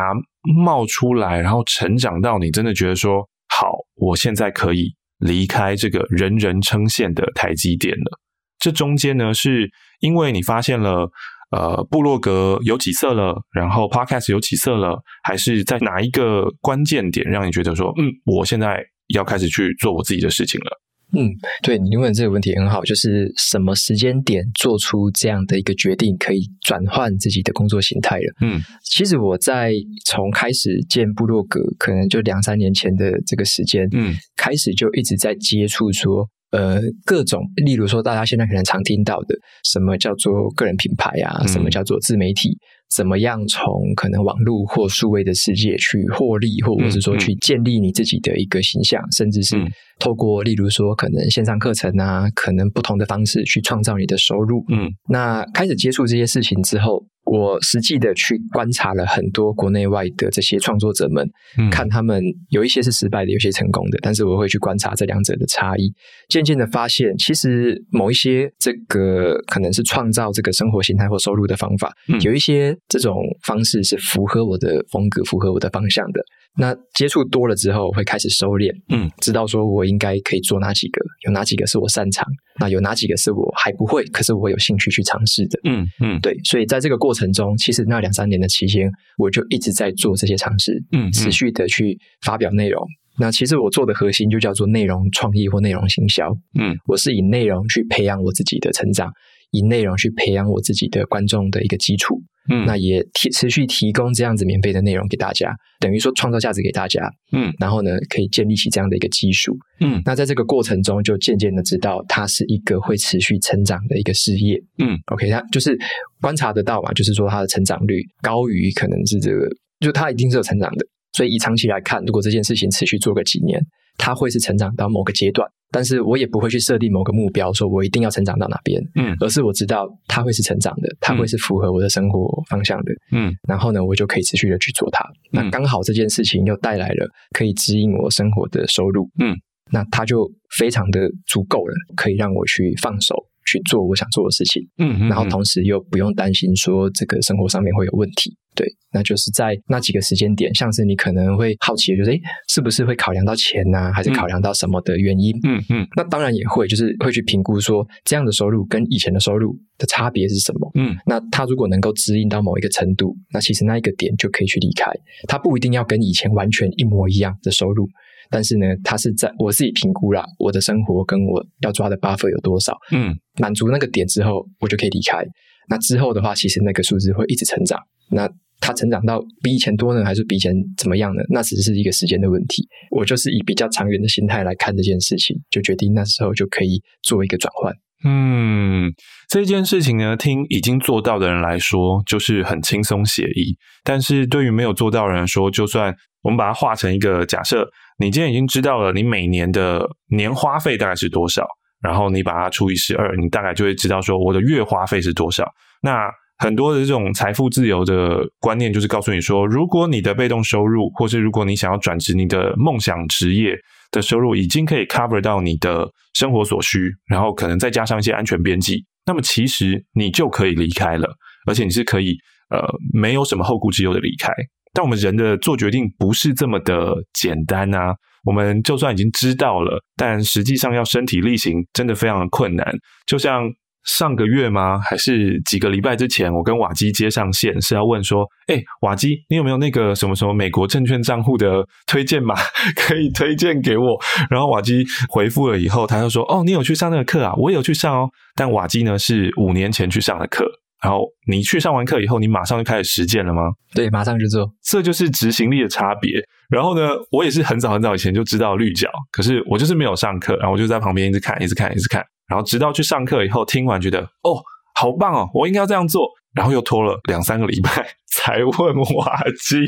[0.66, 8.20] 冒出来，然后成长到你真的觉得说好，我现在可以离开这个人人称羡的台积电了？
[8.58, 11.12] 这中间呢，是因为你发现了
[11.52, 18.84] 呃布洛格有起色了，然后 Podcast 有起色了，还是在哪一个关键点让你觉得说嗯，我现在。
[19.08, 20.80] 要开始去做我自己的事情了。
[21.16, 21.30] 嗯，
[21.62, 28.34] 对，你问的这个问题很好，就是什么时间点做出这样的一个决定，可以转换自己的工作形态了？
[28.42, 29.74] 嗯，其实我在
[30.06, 39.36] 从开始建部落格，可能就两三年前的这个时间，嗯，开始就一直在接触说，呃，各种，例如说大家现在可能常听到的，
[39.72, 42.58] 什么叫做个人品牌啊，嗯，什么叫做自媒体。
[42.96, 43.64] 怎么样从
[43.96, 49.58] 可能网络或数位的世界去获利，或者是说去建立你自己的一个形象，甚至是
[50.00, 54.64] 透过例如说可能线上课程啊，可能不同的方式去创造你的收入。
[54.70, 57.06] 嗯，那开始接触这些事情之后。
[57.26, 65.94] 我实际的去观察了很多国内外的这些创作者们，嗯、看他们有一些是失败的，有些成功的，但是我会去观察这两者的差异，
[66.28, 76.22] 渐渐的发现，其实某一些这个可能是创造这个生活形态或收入的方法，嗯、有一些这种方式是符合我的风格、符合我的方向的。
[76.56, 82.24] 那接触多了之后，会开始收敛，嗯，知道说我应该可以做哪几个，有哪几个是我擅长，
[82.60, 92.82] 那有哪几个是我还不会，可是我有兴趣去尝试的，嗯嗯，对，所以在这个过程中，其实那两三年的期间，我就一直在做这些尝试，嗯，持续的去发表内容。
[93.20, 96.28] 那其实我做的核心就叫做内容创意或内容行销，
[96.60, 99.12] 嗯，我是以内容去培养我自己的成长，
[99.54, 102.22] 以内容去培养我自己的观众的一个基础。
[102.52, 107.00] 嗯，那也提持续提供这样子免费的内容给大家，等于说创造价值给大家。
[107.32, 109.56] 嗯，然后呢，可以建立起这样的一个基础。
[109.80, 114.62] 嗯，那在这个过程中，就渐渐的知道它是一个会持续成长的一个事业。
[114.80, 115.74] 嗯，OK，它就是
[116.20, 119.48] 观察得到嘛，就是说它的成长率高于可能是这个，
[119.80, 120.86] 就它一定是有成长的。
[121.14, 123.58] 所以以长期来看，如果这件事情持续做个几年，
[123.98, 125.48] 它会是成长到某个阶段。
[125.74, 135.04] 但是我也不会去设定某个目标，说我一定要成长到哪边，嗯，而是我知道它会是成长的，它会是符合我的生活方向的，嗯，然后呢，我就可以持续的去做它。
[135.32, 139.36] 嗯，那刚好这件事情又带来了可以指引我生活的收入，嗯，
[139.72, 143.16] 那它就非常的足够了，可以让我去放手。
[143.54, 155.34] 去做我想做的事情，嗯，嗯，嗯，然后同时又不用担心说这个生活上面会有问题，对，那就是在那几个时间点，像是你可能会好奇，就是诶，是不是会考量到钱呐、啊，还是考量到什么的原因？
[155.44, 160.72] 嗯嗯，那当然也会，就是会去评估说这样的收入跟以前的收入的差别是什么？
[160.76, 164.92] 嗯，那他如果能够指引到某一个程度，那其实那一个点就可以去离开，
[165.28, 167.88] 他不一定要跟以前完全一模一样的收入。
[168.34, 175.24] 但是呢，他是在我自己评估啦，我的生活跟我要抓的 buffer 有多少，嗯，满足那个点之后，我就可以离开。
[175.70, 177.80] 那之后的话，其实那个数字会一直成长。
[178.10, 178.28] 那
[178.60, 181.22] 它成长到比以前多呢，还是比以前怎么样呢？
[181.30, 182.68] 那只是一个时间的问题。
[182.90, 187.72] 我就是以比较长远的心态来看这件事情，就决定那时候就可以做一个转换。
[188.06, 188.92] 嗯，
[189.30, 197.70] 这件事情呢，听已经做到的人来说，就是很轻松写意；但是对于没有做到的人来说，就算我们把它画成一个假设。
[198.00, 201.46] 你今天已经知道了，你每年的年花费大概是多少，
[201.82, 205.46] 然后你把它除以十二，你大概就会知道说我的月花费是多少。
[205.82, 206.10] 那
[206.40, 213.56] 很多的这种财富自由的观念，就是告诉你说，如果你的被动收入，或是如果你想要转职你的梦想职业
[213.92, 221.08] 的收入，已经可以 cover 到你的生活所需，然后可能再加上一些安全边际，那么其实你就可以离开了，
[221.48, 222.18] 而且你是可以
[222.50, 222.60] 呃
[222.92, 224.34] 没有什么后顾之忧的离开。
[224.74, 227.94] 但我们人的做决定不是这么的简单啊！
[228.26, 232.66] 我们就算已经知道了，但实际上要身体力行，真的非常的困难。
[233.06, 233.44] 就像
[233.86, 234.80] 上个月吗？
[234.80, 242.34] 还是几个礼拜之前，我跟瓦基接上线，是要问说：“诶，瓦基，你有没有那个什么什么美国证券账户的推荐码，
[242.76, 244.00] 可以推荐给我？”
[244.32, 247.34] 然后瓦基回复了以后，他就说：“哦，你有去上那个课啊？
[247.36, 248.10] 我有去上哦。
[248.36, 250.50] 但瓦基呢，是五年前去上的课。”
[250.84, 253.42] 然后你去上完课以后，你马上就开始实践了吗？
[253.74, 256.12] 对，马上就做，这就是执行力的差别。
[256.50, 262.04] 然后呢，我也是很早很早以前就知道绿角，可是我就是没有上课，然后我就在旁边一直看，一直看，一直看。
[262.28, 264.44] 然后直到去上课以后，听完觉得哦，
[264.76, 266.08] 好棒哦，我应该要这样做。
[266.34, 267.70] 然后又拖了两三个礼拜
[268.08, 269.64] 才问瓦基。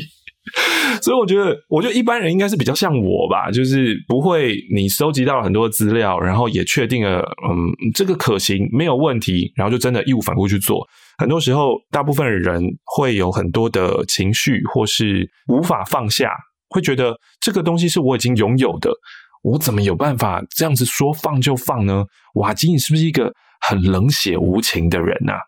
[1.02, 10.86] 所以我觉得，我觉得一般人应该是比较像我吧，就是不会你收集到了很多资料，然后也确定了，嗯，这个可行没有问题，然后就真的义无反顾去做。
[11.18, 16.30] 很多时候，大部分的人会有很多的情绪，或是无法放下，
[16.68, 18.90] 会觉得这个东西是我已经拥有的，
[19.42, 22.04] 我怎么有办法这样子说放就放呢？
[22.34, 25.40] 瓦基，你是不是一个很冷血无情的人呐、啊？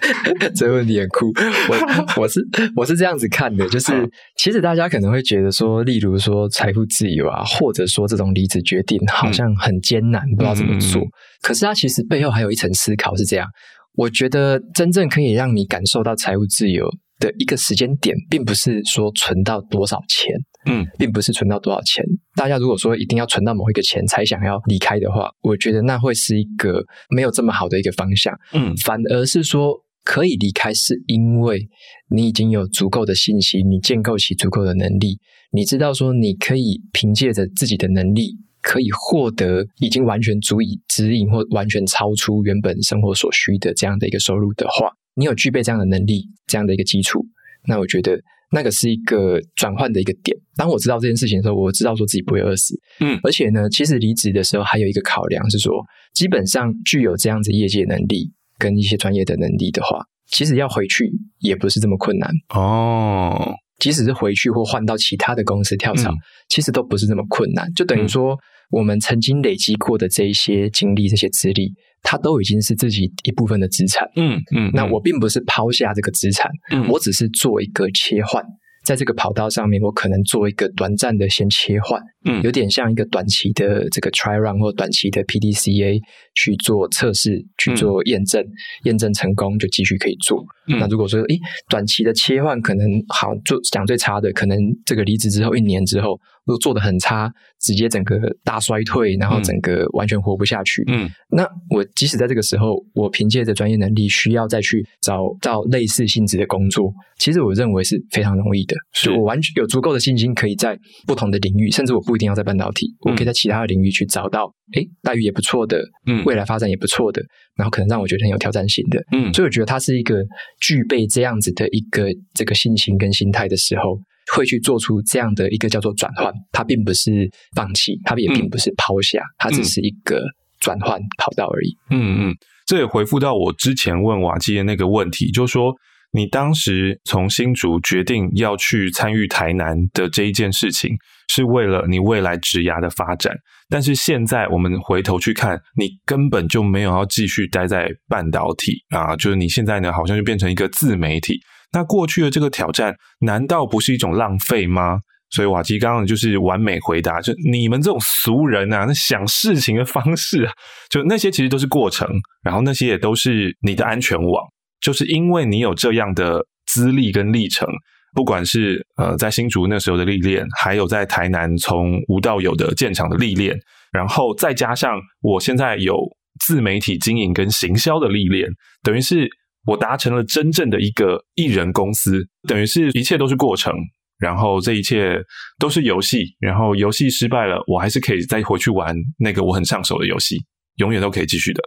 [0.56, 1.30] 这个问题很酷。
[1.68, 2.40] 我我是
[2.74, 11.02] 我是这样子看的，就是其实大家可能会觉得说，例如说财富自由啊，或者说这种离职决定好像很艰难，嗯、不知道怎么做。
[11.42, 13.46] 可是它其实背后还有一层思考是这样。
[13.94, 20.34] 我觉得真正可以让你感受到财务自由的一个时间点，并不是说存到多少钱，
[20.66, 22.04] 嗯，并不是存到多少钱。
[22.34, 29.74] 大家如果说一定要存到某一个钱才想要离开的话，我觉得那会是一个没有这么好的一个方向，嗯，反而是说
[30.04, 31.68] 可以离开，是因为
[32.08, 35.18] 你已经有足够的信息，你建构起足够的能力，
[35.52, 38.38] 你知道说你可以凭借着自己的能力。
[38.62, 47.26] 可以获得已经完全足以指引或完全超出原本生活所需的这样的一个收入的话，你有具备这样的能力，这样的一个基础，
[47.66, 48.18] 那我觉得
[48.52, 50.36] 那个是一个转换的一个点。
[50.56, 52.78] 当我知道这件事情的时候，我知道说自己不会饿死。
[53.00, 63.54] 嗯，而且呢，其实离职的时候还有一个考量是说，基本上具有这样子业界能力跟一些专业的能力的话，其实要回去也不是这么困难哦。
[63.82, 66.14] 即使是回去或换到其他的公司跳槽，嗯、
[66.48, 67.68] 其实都不是这么困难。
[67.74, 68.38] 就等于说，
[68.70, 74.08] 我们曾经累积过的这一些经历、这些资历，它都已经是自己一部分的资产。
[74.14, 74.68] 嗯嗯。
[74.68, 78.44] 嗯，那我并不是抛下这个资产，嗯、我只是做一个切换。
[78.84, 86.00] 在这个跑道上面，我可能做一个短暂的先切换，嗯，有点像一个短期的这个 try run 或短期的 PDCA
[86.34, 88.50] 去做测试，去做验证，嗯、
[88.84, 90.44] 验证成功就继续可以做。
[90.68, 96.18] 嗯、那如果说，诶，短期的切换可能好，做讲最差的，可能这个离职之后一年之后。
[96.44, 100.82] 如果做得很差，直接整个大衰退，然后整个完全活不下去。
[100.88, 108.76] 嗯，那我即使在这个时候，我凭借着专业能力，需要再去找到类似性质的工作，其实我认为是非常容易的。
[108.92, 117.22] 是我完全有足够的信心，可以在不同的领域，甚至我不一定要在半导体，嗯、我可以在其他的领域去找到，诶，待遇也不错的，嗯，未来发展也不错的，
[117.56, 120.16] 然后可能让我觉得很有挑战性的，嗯，所以我觉得它是一个
[120.60, 124.00] 具备这样子的一个这个信心跟心态的时候。
[124.34, 130.22] 会去做出这样的一个叫做转换，它并不是放弃，它也并不是抛下，嗯、它只是一个
[130.58, 131.76] 转换跑道而已。
[131.90, 135.74] 嗯嗯，这也回复到我之前问瓦基的那个问题，就是说
[136.12, 140.90] 你当时从新竹决定要去参与台南的这一件事情，
[141.28, 143.34] 是为了你未来职涯的发展，
[143.68, 151.38] 但是现在我们回头去看，你根本就没有要继续待在半导体啊，就是你现在呢，好像就变成一个自媒体。
[151.72, 154.98] 那过去的这个挑战，难道不是一种浪费吗？
[155.30, 160.46] 所以瓦基刚刚就是完美回答，就你们这种俗人啊，那想事情的方式，
[160.90, 162.06] 就那些其实都是过程，
[162.42, 164.44] 然后那些也都是你的安全网，
[164.82, 167.66] 就是因为你有这样的资历跟历程，
[168.14, 173.58] 不管是呃在新竹那时候的历练，还有在台南从无到有的建厂的历练，
[173.90, 175.96] 然后再加上我现在有
[176.44, 178.50] 自媒体经营跟行销的历练，
[178.82, 179.30] 等于是。
[179.66, 183.72] 我达成了真正的一个艺人公司，等于是一切都是过程，
[184.18, 185.20] 然后这一切
[185.58, 190.36] 都是游戏，然后游戏失败了，我还是可以再回去玩那个我很上手的游戏，
[190.76, 191.62] 永远都可以继续的。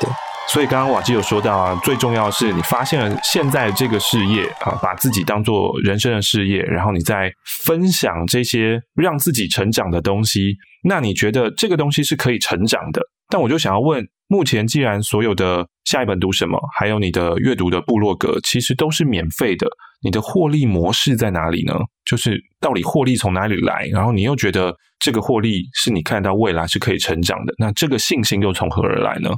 [0.00, 0.08] 对，
[0.48, 10.56] 所以刚刚瓦基有说到啊，最重要的是你发现了现在这个事业啊，把自己当做人生的事业，然后你再分享这些让自己成长的东西，
[10.88, 13.02] 那你觉得这个东西是可以成长的？
[13.30, 19.66] 但我就想要问，目前既然所有的下一本读什么，还有你的阅读的部落格，其实都是免费的，
[20.02, 21.74] 你的获利模式在哪里呢？
[22.04, 23.86] 就是到底获利从哪里来？
[23.92, 29.30] 然后你又觉得这个获利是你看到未来是可以成长的，那这个信心又从何而来呢？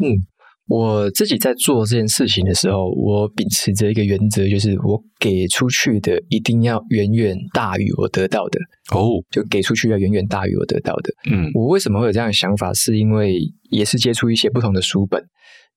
[0.00, 0.10] 嗯。
[0.66, 8.58] 我自己在做这件事情的时候，我秉持着一个原则，就是我给出去的一定要远远大于我得到的。
[8.94, 11.12] 哦，就给出去要远远大于我得到的。
[11.30, 12.72] 嗯，我为什么会有这样的想法？
[12.72, 13.38] 是因为
[13.70, 15.22] 也是接触一些不同的书本，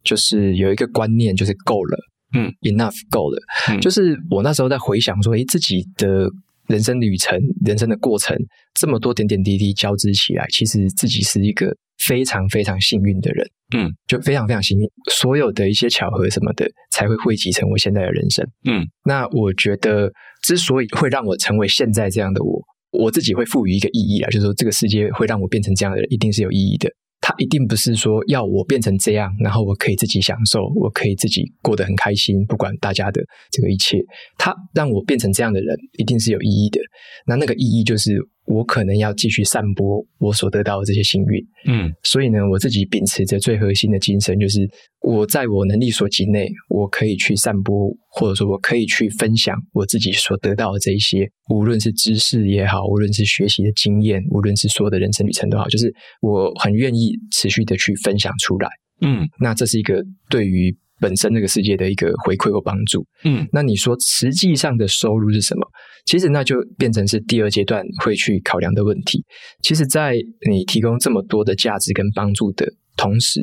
[0.04, 1.98] 就是有一个观念，就是够了。
[2.34, 3.38] 嗯，enough 够了。
[3.70, 6.30] 嗯，就是我那时候在回想说，诶，自己的
[6.68, 8.38] 人生旅程、人生的过程，
[8.74, 13.47] 这么多点点滴滴交织起来，其实自己是一个非常非常幸运的人。
[13.76, 18.47] 嗯，就非常非常幸运，所有的一些巧合什么的，才会汇集成我现在的人生。
[18.70, 20.09] 嗯，那我觉得，
[20.41, 22.61] 之所以会让我成为现在这样的我，
[22.91, 26.89] 我自己会赋予一个意义啊，就是说这个世界会让我变成这样的人，一定是有意义的。
[27.20, 33.99] 他一定不是说要我变成这样，然后我可以自己享受，我可以自己过得很开心，不管大家的这个一切。
[34.38, 36.80] 他让我变成这样的人，一定是有意义的。
[37.26, 38.18] 那那个意义就是。
[38.48, 44.68] 我可能要继续散播我所得到的这些幸运，嗯，所以呢，我自己秉持着最核心的精神，就是
[45.02, 58.70] 我在我能力所及内，我可以去散播，或者说我可以去分享我自己所得到的这一些，无论是知识也好，无论是学习的经验，无论是所有的人生旅程都好，就是我很愿意持续的去分享出来，
[59.02, 60.76] 嗯，那这是一个对于。
[61.00, 65.68] 本身这个世界的一个回馈或帮助，嗯，那你说实际上的收入是什么？
[66.06, 69.24] 其实那就变成是第二阶段会去考量的问题。
[69.62, 70.16] 其实，在
[70.50, 73.41] 你提供这么多的价值跟帮助的同时，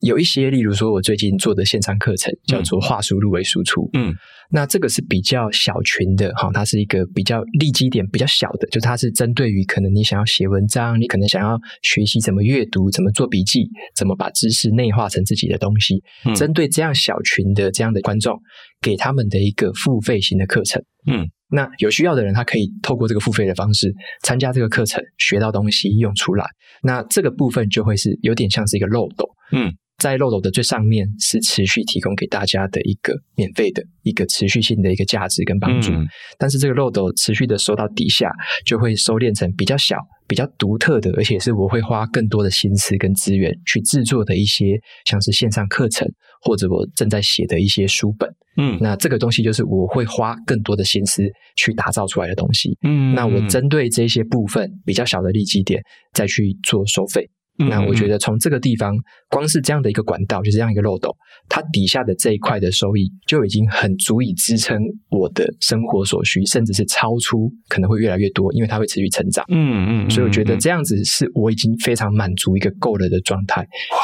[0.00, 4.14] 有一些，例如说，我最近做的线上课程叫做“话术入为输出”，嗯，
[4.50, 18.38] 那这个是比较小群的哈，它是一个比较利基点比较小的，就它是针对于可能你想要写文章，你可能想要学习怎么阅读、怎么做笔记、怎么把知识内化成自己的东西，嗯，针对这样小群的这样的观众，
[18.80, 23.92] 给他们的一个付费型的课程，嗯，那有需要的人，他可以透过这个付费的方式
[24.22, 26.46] 参加这个课程，学到东西用出来，
[26.82, 29.72] 那这个部分就会是有点像是一个漏斗，嗯。
[29.98, 36.06] 在漏斗的最上面是持续提供给大家的一个免费的一个持续性的一个价值跟帮助，嗯，
[36.38, 38.30] 但是这个漏斗持续的收到底下，
[38.66, 39.96] 就会收敛成比较小、
[40.28, 46.06] 比较独特的，而且是我会花更多的心思跟资源去制作的一些，像是线上课程
[46.42, 48.28] 或者我正在写的一些书本。
[48.58, 51.22] 嗯，那这个东西就是我会花更多的心思
[51.56, 52.76] 去打造出来的东西。
[52.82, 55.80] 嗯，那我针对这些部分比较小的利基点
[56.12, 57.26] 再去做收费。
[57.58, 58.94] 那我觉得从这个地方，
[59.28, 61.16] 光是这样的一个管道，就是这样一个漏斗，
[61.48, 64.78] 它底下的这一块的收益就已经很足以支撑
[65.10, 69.44] 我的生活所需，甚至是超出，可能会越来越多，因为它会持续成长。
[69.48, 73.62] 嗯嗯，所以我觉得这样子是我已经非常满足一个够了的状态。
[73.62, 73.98] 哇，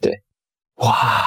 [0.00, 0.12] 对，
[0.76, 1.22] 哇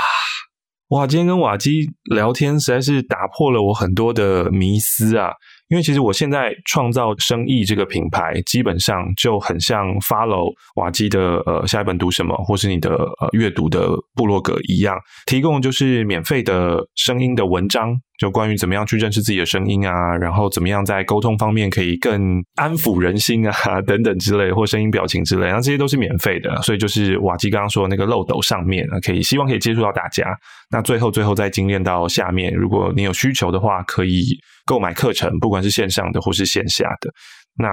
[0.90, 5.32] 哇，今天跟瓦基聊天实在是打破了我很多的迷思啊。
[5.74, 14.96] 因为其实我现在创造生意这个品牌，基本上就很像 follow 瓦基的呃下一本读什么，或是你的呃阅读的部落格一样，
[15.26, 23.54] 提供就是免费的声音的文章，就关于怎么样去认识自己的声音啊，然后怎么样在沟通方面可以更安抚人心啊
[23.86, 30.24] 等等之类，或声音表情之类，那这些都是免费的，所以就是瓦基刚刚说的那个漏斗上面，可以希望可以接触到大家。
[30.72, 34.24] 那最后最后再精炼到下面，如果你有需求的话，可以。
[34.66, 37.12] 购买课程，不管是线上的或是线下的。
[37.58, 37.68] 那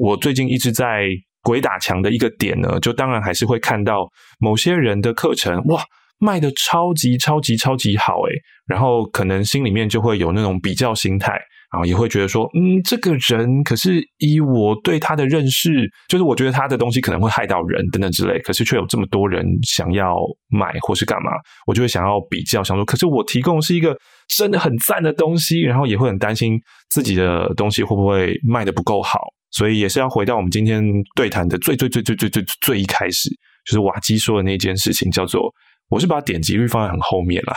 [0.00, 1.08] 我最近一直在
[1.42, 5.82] 鬼打墙的一个点呢，就当然还是会看到某些人的课程，哇，
[6.18, 8.32] 卖得超级超级超级好诶，
[8.66, 11.40] 然后可能心里面就会有那种比较心态。
[11.72, 15.68] 然后也会觉得说，嗯，这个人可是以我对他的认识，
[16.08, 20.16] 就是我觉得他的东西可能会害到人等等之类，可是却有这么多人想要
[20.48, 21.32] 买或是干嘛，
[21.66, 23.94] 我就会想要比较，想说，可是我提供是一个
[24.28, 26.58] 真的很赞的东西，然后也会很担心
[26.88, 29.18] 自己的东西会不会卖得不够好，
[29.50, 30.82] 所以也是要回到我们今天
[31.16, 33.28] 对谈的最最最最最最最一开始，
[33.66, 35.52] 就是瓦基说的那件事情，叫做
[35.88, 37.54] 我是把点击率放在很后面啦。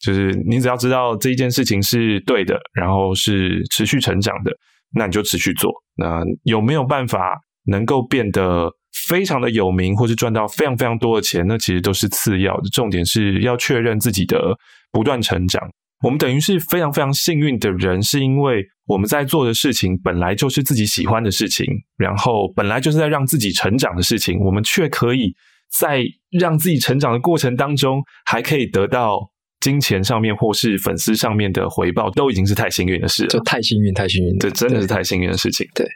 [0.00, 4.50] 就是你只要知道这一件事情是对的，然后是持续成长的，
[4.96, 5.70] 那你就持续做。
[5.96, 8.68] 那有没有办法能够变得
[9.06, 11.46] 非常的有名，或是赚到非常非常多的钱？
[11.46, 14.56] 那其实都是次要的，重点是要确认自己的
[14.90, 15.62] 不断成长。
[16.04, 21.64] 我们等于是非常非常幸运的人，是因为我们在做的事情本来就是自己喜欢的事情，
[21.96, 25.32] 然后本来就是在让自己成长的事情，我们却可以
[25.78, 29.30] 在让自己成长的过程当中，还可以得到。
[29.60, 33.28] 金钱上面或是粉丝上面的回报，都已经是太幸运的事了。
[33.28, 35.64] 就太幸运，太幸运，这真的是太幸运的事情。
[35.72, 35.86] 对。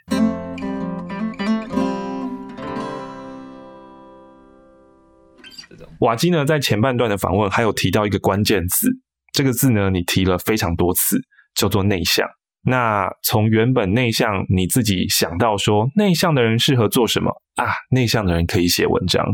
[5.99, 8.89] 瓦基呢，在前半段的访问还有提到一个关键字，
[9.33, 11.19] 这个字呢，你提了非常多次，
[11.57, 12.25] 叫做内向。
[12.69, 17.67] 那从原本内向，你自己想到说内向的人适合做什么啊？
[17.91, 19.27] 内向的人可以写文章。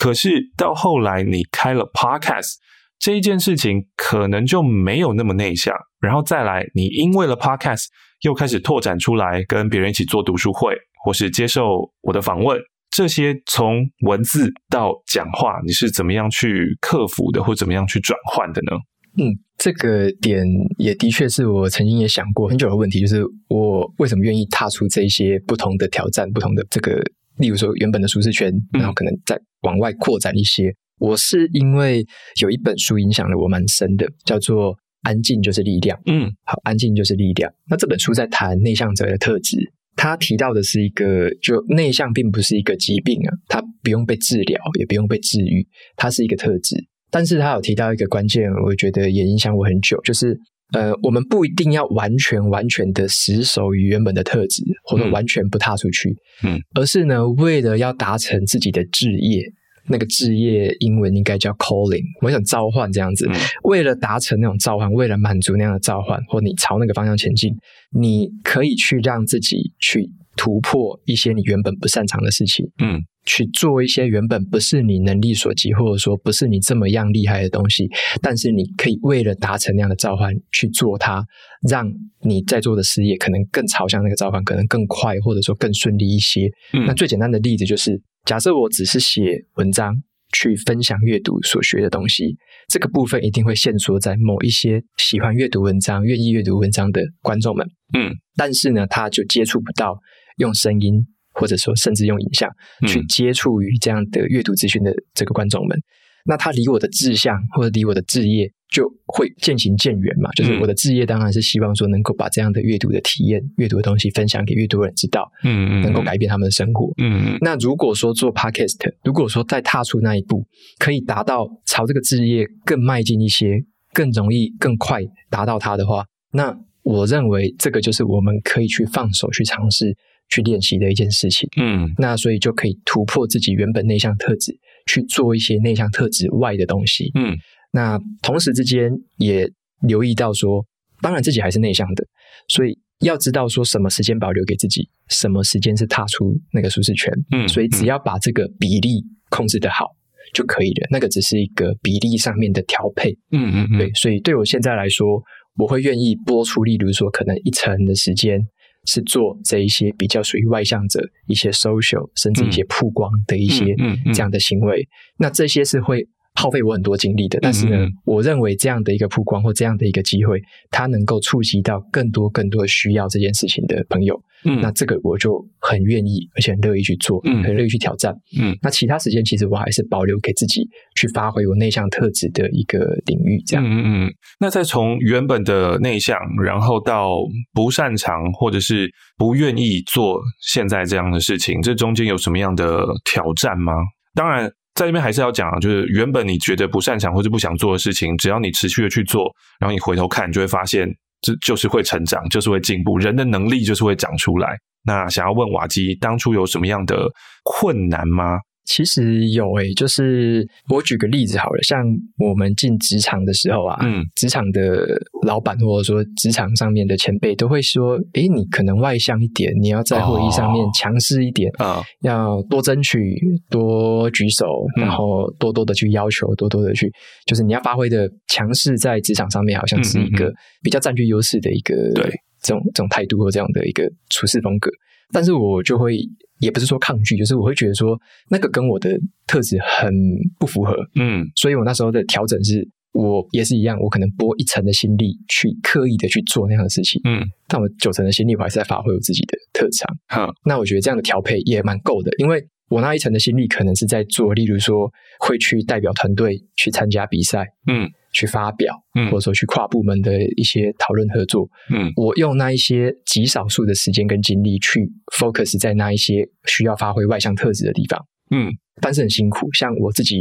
[0.00, 2.54] 可是到后来，你开了 Podcast
[2.98, 5.74] 这一件事情，可能就没有那么内向。
[6.00, 7.84] 然后再来，你因为了 Podcast
[8.22, 10.74] 又开始拓展出来，跟别人一起做读书会，
[11.04, 12.58] 或是接受我的访问。
[12.90, 18.72] 这些从文字到讲话，你是怎么样去克服的，或怎么样去转换的呢？
[19.18, 20.42] 嗯，这个点
[20.78, 26.98] 也的确是我曾经也想过很久的问题，就是我为什么愿意踏出这些不同的挑战，不同的这个，
[27.36, 30.68] 例如说原本的舒适圈，然后可能再往外扩展一些。
[30.68, 32.04] 嗯、我是因为
[32.40, 35.98] 有一本书影响了我蛮深的，叫做《安静就是力量》。
[36.06, 37.52] 嗯，好，安静就是力量。
[37.68, 39.72] 那这本书在谈内向者的特质。
[39.96, 46.76] 他提到的是一个，就内向并不是一个疾病啊，它不用被治疗，也不用被治愈，它是一个特质。
[47.10, 50.38] 但是他有提到一个关键，我觉得也影响我很久，就是
[50.72, 59.52] 呃，我们不一定要完全完全的死守于原本的特质，或者完全不踏出去，嗯，而是呢，为了要达成自己的志业。
[59.88, 63.26] 那个志业英文应该叫 calling，我想召唤这样子。
[63.28, 67.52] 嗯、为了达成那种召唤，为了满足那样的召唤，或你朝那个方向前进，
[67.90, 70.08] 你可以去让自己去
[70.40, 77.86] 突破一些你原本不擅长的事情，嗯，去做一些原本不是你能力所及，或者说不是你这么样厉害的东西，
[78.22, 81.22] 但是你可以为了达成那样的召唤去做它，
[81.68, 81.86] 让
[82.22, 86.50] 你在做的事业可能更朝向那个召唤，可能更快，或者说更顺利一些。
[86.72, 88.00] 嗯、那最简单的例子就是。
[88.26, 89.94] 假设我只是写文章
[90.34, 92.36] 去分享阅读所学的东西，
[92.68, 97.66] 这个部分一定会限缩在某一些喜欢阅读文章、愿意阅读文章的观众们。
[97.94, 99.98] 嗯，但是呢，他就接触不到
[100.40, 102.50] 用声音，或者说甚至用影像
[102.88, 105.78] 去接触于这样的阅读资讯的这个观众们。
[106.26, 110.30] 那他离我的志向或者离我的志业就会渐行渐远嘛。
[110.32, 117.38] 就是我的志业当然是希望说能够把这样的阅读的体验、阅读的东西分享给越多人知道，嗯嗯，能够改变他们的生活，嗯嗯。
[117.40, 120.46] 那如果说做 Podcast，如果说再踏出那一步，
[120.78, 123.64] 可以达到朝这个志业更迈进一些，
[123.94, 129.96] 更容易、更快达到它的话，那我认为这个就是我们可以去放手去尝试、
[130.30, 131.48] 去练习的一件事情。
[131.60, 134.58] 嗯，那所以就可以突破自己原本内向特质。
[134.86, 137.36] 去做一些内向特质外的东西，嗯，
[137.70, 139.48] 那同时之间也
[139.86, 140.64] 留意到说，
[141.00, 142.04] 当然自己还是内向的，
[142.48, 149.86] 所以要知道说什么时间保留给自己，什么时间是踏出那个舒适圈，嗯，所以只要把这个比例控制得好
[150.32, 155.22] 就可以了，那个只是一个比例上面的调配，嗯嗯，对，所以对我现在来说，
[155.56, 158.40] 我会愿意拨出，例如说可能一成的时间。
[158.84, 163.74] 是做这一些比较属于外向者一些 social 甚至一些曝光的一些
[164.14, 166.08] 这样的行为，那这些是会
[166.40, 167.38] 耗费我很多精力的。
[167.42, 174.18] 但是呢，我认为这样的一个曝光或这样的一个机会，它能够触及到更多更多需要这件事情的朋友。
[174.42, 178.10] 嗯，那这个我就很愿意，而且很乐意去做，嗯，很乐意去挑战，
[178.40, 178.56] 嗯。
[178.62, 180.66] 那其他时间其实我还是保留给自己
[180.96, 183.62] 去发挥我内向特质的一个领域，这样。
[183.66, 184.14] 嗯嗯。
[184.38, 187.10] 那再从原本的内向，然后到
[187.52, 193.74] 不擅长或者是不愿意做现在这样的事情，这中间有什么样的挑战吗？
[194.14, 200.88] 当然，在这边还是要讲，就是原本你觉得不擅长或者不想做的事情，只要你持续的去做，然后你回头看，你就会发现。
[201.20, 204.56] 这就是会成长，就是会进步，人的能力就是会长出来。
[204.86, 206.96] 那想要问瓦基，当初有什么样的
[207.44, 208.38] 困难吗？
[208.70, 211.84] 其实有诶、欸，就是我举个例子好了，像
[212.18, 214.86] 我们进职场的时候啊，嗯，职场的
[215.26, 223.18] 老板或者说职场上面的前辈都会说，诶，你可能外向一点，你要在会议上面强势一点啊，哦、要多争取，
[223.50, 224.46] 多举手，
[224.76, 226.88] 然后多多的去要求，多多的去，
[227.26, 232.04] 就是你要发挥的强势，在职场上面好像是一个比较占据优势的一个对
[232.40, 234.70] 这种这种态度或这样的一个处事风格，
[235.12, 235.98] 但是我就会。
[236.40, 238.00] 也不是说抗拒，就是我会觉得说
[238.30, 239.92] 那个跟我的特质很
[240.38, 257.86] 不符合，嗯，所以我那时候的调整是，我也是一样，我可能拨一层的心力去刻意的去做那样的事情，嗯，但我九成的心力我还是在发挥我自己的特长，好、嗯，那我觉得这样的调配也蛮够的，因为我那一层的心力可能是在做，例如说会去代表团队去参加比赛，嗯。
[258.12, 258.74] 去发表，
[259.10, 264.80] 或者说去跨部门的一些讨论合作，嗯，我用那一些极少数的时间跟精力去
[265.16, 268.00] focus 在那一些需要发挥外向特质的地方，
[268.30, 268.50] 嗯，
[268.80, 269.46] 但是很辛苦。
[269.52, 270.16] 像我自己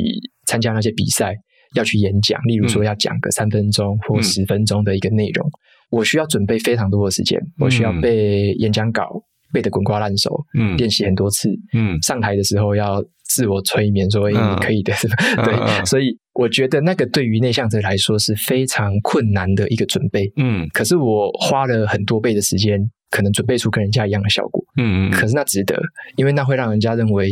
[0.46, 1.36] 参加那些比赛，
[1.76, 5.52] 要去演讲，例如说要讲个三分钟或十分钟的一个内容，嗯，
[5.92, 9.24] 我需要准备非常多的时间，我需要背演讲稿。
[9.54, 14.94] 背得滚瓜烂熟，嗯，练习很多次，嗯，上台的时候要自我催眠说，说、嗯、你可以的？
[15.44, 22.80] 对，嗯、所以我觉得那个对于内向者来说是非常困难的一个准备，嗯，可是我花了很多倍的时间，
[23.10, 25.80] 可能准备出跟人家一样的效果，嗯嗯，可是那值得，
[26.16, 27.28] 因为那会让人家认为，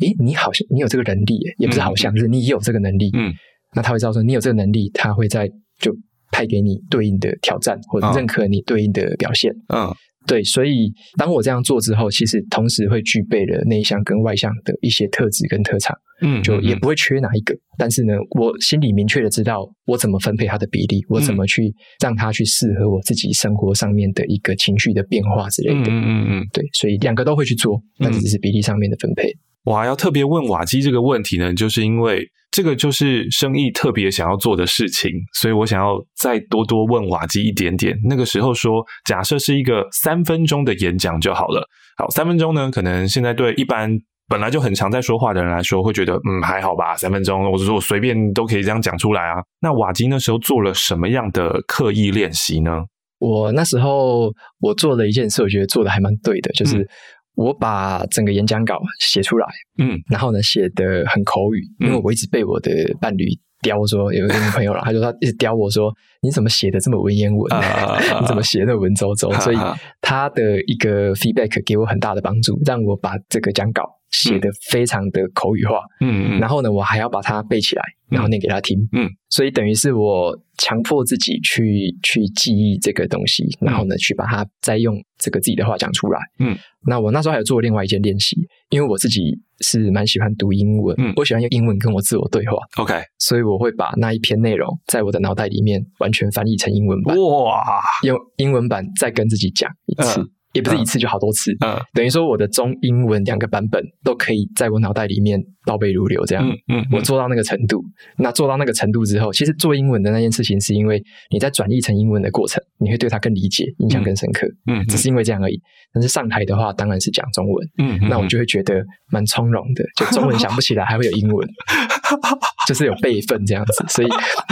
[0.00, 3.32] 诶，你好像你有这个能力，也不是好像，嗯、就是你有这个能力，嗯，
[3.74, 5.48] 那他会知道说你有这个能力，他会在
[5.80, 5.94] 就
[6.30, 9.94] 派给你对应的挑战，或者认可你对应的表现，嗯。
[10.26, 17.56] 对，所以当我这样做之后，其实同时会具备了内向跟外向的一些特质跟特长，嗯，就也不会缺哪一个。
[17.78, 25.90] 但是呢，我心里明确的知道我怎么分配它的比例，我怎么去让它去适合我自己生活上面的一个情绪的变化之类的。
[25.90, 29.32] 嗯嗯嗯，对，所以两个都会去做，但是只是比例上面的分配。
[29.64, 37.94] 我还要特别问瓦基这个问题呢，就是因为这个就是生意特别想要做的事情，所以我想要再多多问瓦基一点点。
[38.08, 41.62] 那个时候说，假设是一个三分钟的演讲就好了。
[41.98, 43.90] 好，三分钟呢，可能现在对一般
[44.28, 49.42] 本来就很常在说话的人来说，会觉得嗯还好吧，三分钟，或者说我随便都可以这样讲出来啊。
[49.60, 52.82] 那瓦基那时候做了什么样的刻意练习呢？
[53.18, 56.88] 我那时候我做了一件事，我觉得做的还蛮对的，就是。
[57.36, 59.46] 嗯我把整个演讲稿写出来，
[59.78, 62.70] 嗯，然后呢，写得很口语，因为我一直被我的
[63.00, 63.24] 伴侣
[63.62, 65.92] 刁说，有一个女朋友了， 他就说他一直刁我说，
[66.22, 67.46] 你怎么写的这么文言文？
[68.20, 69.38] 你怎么写那么文绉绉？
[69.40, 69.56] 所以
[70.00, 86.56] 他的一个 feedback 给我很大的帮助，让我把这个讲稿写得非常的口语化，嗯嗯，然后呢，我还要把它背起来，然后念给他听，嗯，所以等于是我强迫自己去去记忆这个东西，然后呢，去把它再用这个自己的话讲出来，嗯，
[86.86, 88.36] 那我那时候还有做另外一件练习，
[88.70, 97.62] 因为我自己是蛮喜欢读英文，嗯，我喜欢用英文跟我自我对话，OK，所以我会把那一篇内容在我的脑袋里面完全翻译成英文版，哇，
[98.04, 100.20] 用英文版再跟自己讲一次。
[100.20, 107.84] 嗯也不是一次就好多次，嗯，等于说我的中英文两个版本都可以在我脑袋里面倒背如流，这样，嗯嗯，我做到那个程度，
[108.18, 115.60] 那做到那个程度之后，其实做英文的那件事情，是因为你在转译成英文的过程，你会对它更理解，印象更深刻，嗯，只是因为这样而已。
[115.92, 121.48] 但是上台的话，当然是讲中文，嗯，那我就会觉得蛮从容的，就中文想不起来，还会有英文，
[122.70, 124.08] 就是有备份这样子，所以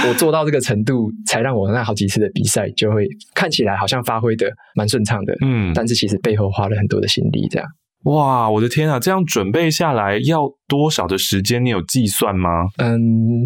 [0.09, 7.69] 我做到这个程度，才让我那好几次的比赛就会看起来好像发挥的蛮顺畅的，嗯，但是其实背后花了很多的心力，这样。
[8.05, 8.99] 哇，我的天啊！
[8.99, 11.65] 这样准备下来要多少的时间？
[11.65, 12.49] 你有计算吗？
[12.79, 12.99] 嗯，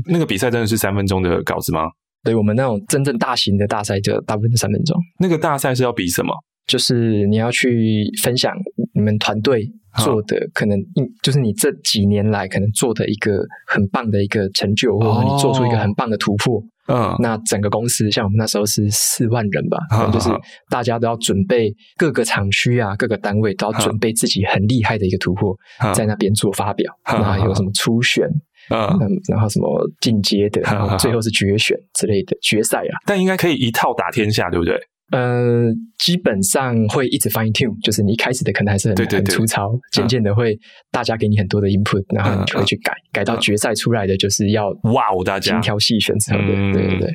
[0.06, 1.82] 那个比赛真的是三分钟的稿子吗？
[2.24, 4.96] 对，我们那种真正大型的大赛就大部分是三分钟。
[5.18, 6.32] 那个大赛是要比什么？
[6.66, 8.54] 就是你要去分享
[8.94, 10.78] 你们团队做的，可能
[11.22, 16.62] 就是你这几年来可能做的一个很棒的一个成就，或者你做出一个很棒的突破。
[16.88, 19.78] 嗯，那整个公司像我们那时候是四万人吧，
[20.12, 20.28] 就是
[20.68, 25.56] 大家都要准备各个厂区啊，各个单位都要准备自己很厉害的一个突破，
[25.94, 26.92] 在那边做发表。
[27.06, 28.26] 那有什么初选，
[28.68, 28.98] 嗯，
[29.30, 32.98] 然后什么进阶的，然后最后是决选之类的决赛啊。
[33.06, 34.76] 但应该可以一套打天下，对不对？
[35.12, 40.58] 呃，基本上会一直 fine tune，就是你一开始的可能还是很很粗糙，渐渐的会
[40.90, 45.52] 大家给你很多的 input，然后你就会去改，改到决赛出来的就是要哇哦，大家。
[45.52, 47.10] 精挑细选之后的，对对对，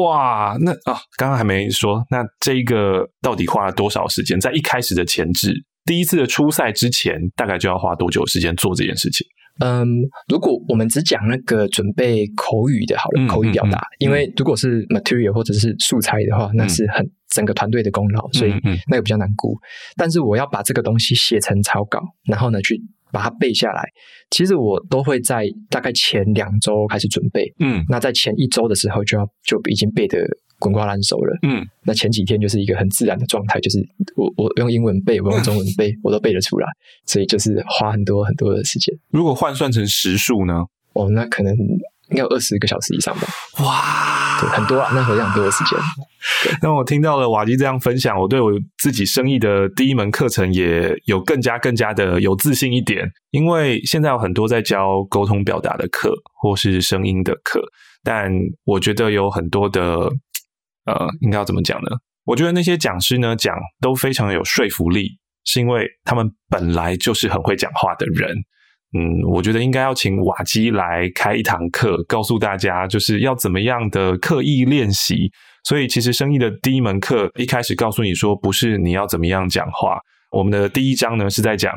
[0.00, 4.40] 哇，那啊，刚刚还没说，那这一个到底花了多少时间？
[4.40, 5.52] 在一开始的前置，
[5.84, 9.26] 第一次的初赛之前，大概就要花多久时间做这件事情？
[9.60, 9.86] 嗯，
[10.28, 17.08] 如果我们只讲那个准备口语的，好了，口语表达，因为如果是 material 或者是素材的话，那是很。
[17.34, 18.52] 整个团队的功劳，所以
[18.90, 19.56] 那个比较难估。
[19.96, 21.98] 但是我要把这个东西写成草稿，
[22.28, 22.78] 然后呢，去
[23.10, 23.82] 把它背下来。
[24.28, 27.50] 其实我都会在大概前两周开始准备。
[27.58, 30.18] 嗯，那在前一周的时候就要就已经背得
[30.62, 31.36] 滚瓜烂熟了。
[31.42, 33.78] 嗯，那前几天就是一个很自然的状态，就是
[34.16, 36.68] 我我用英文背，我用中文背，我都背得出来。
[37.04, 38.96] 所以就是花很多很多的时间。
[39.10, 40.64] 如果换算成时数呢？
[40.94, 41.52] 哦，那可能。
[42.10, 43.22] 应该有二十个小时以上吧？
[43.64, 45.78] 哇，对，很多啊，那非常多的时间。
[46.60, 53.10] 那我听到了瓦基这样分享，我对我自己生意的第一门课程也有更加更加的有自信一点。
[53.30, 57.62] 因为现在有很多在教沟通表达的课，或是声音的课，
[58.04, 58.30] 但
[58.64, 60.10] 我觉得有很多的，
[60.86, 61.90] 呃，应该要怎么讲呢？
[62.24, 68.36] 我觉得那些讲师呢，讲都非常有说服力，是因为他们本来就是很会讲话的人。
[68.94, 75.30] 嗯，我觉得应该要请瓦基来开一堂课，告诉大家就是要怎么样的刻意练习。
[75.64, 79.98] 所以，其实生意的第一门课一开始告诉你说，不是你要怎么样讲话。
[80.30, 81.72] 我们的第一章呢是在讲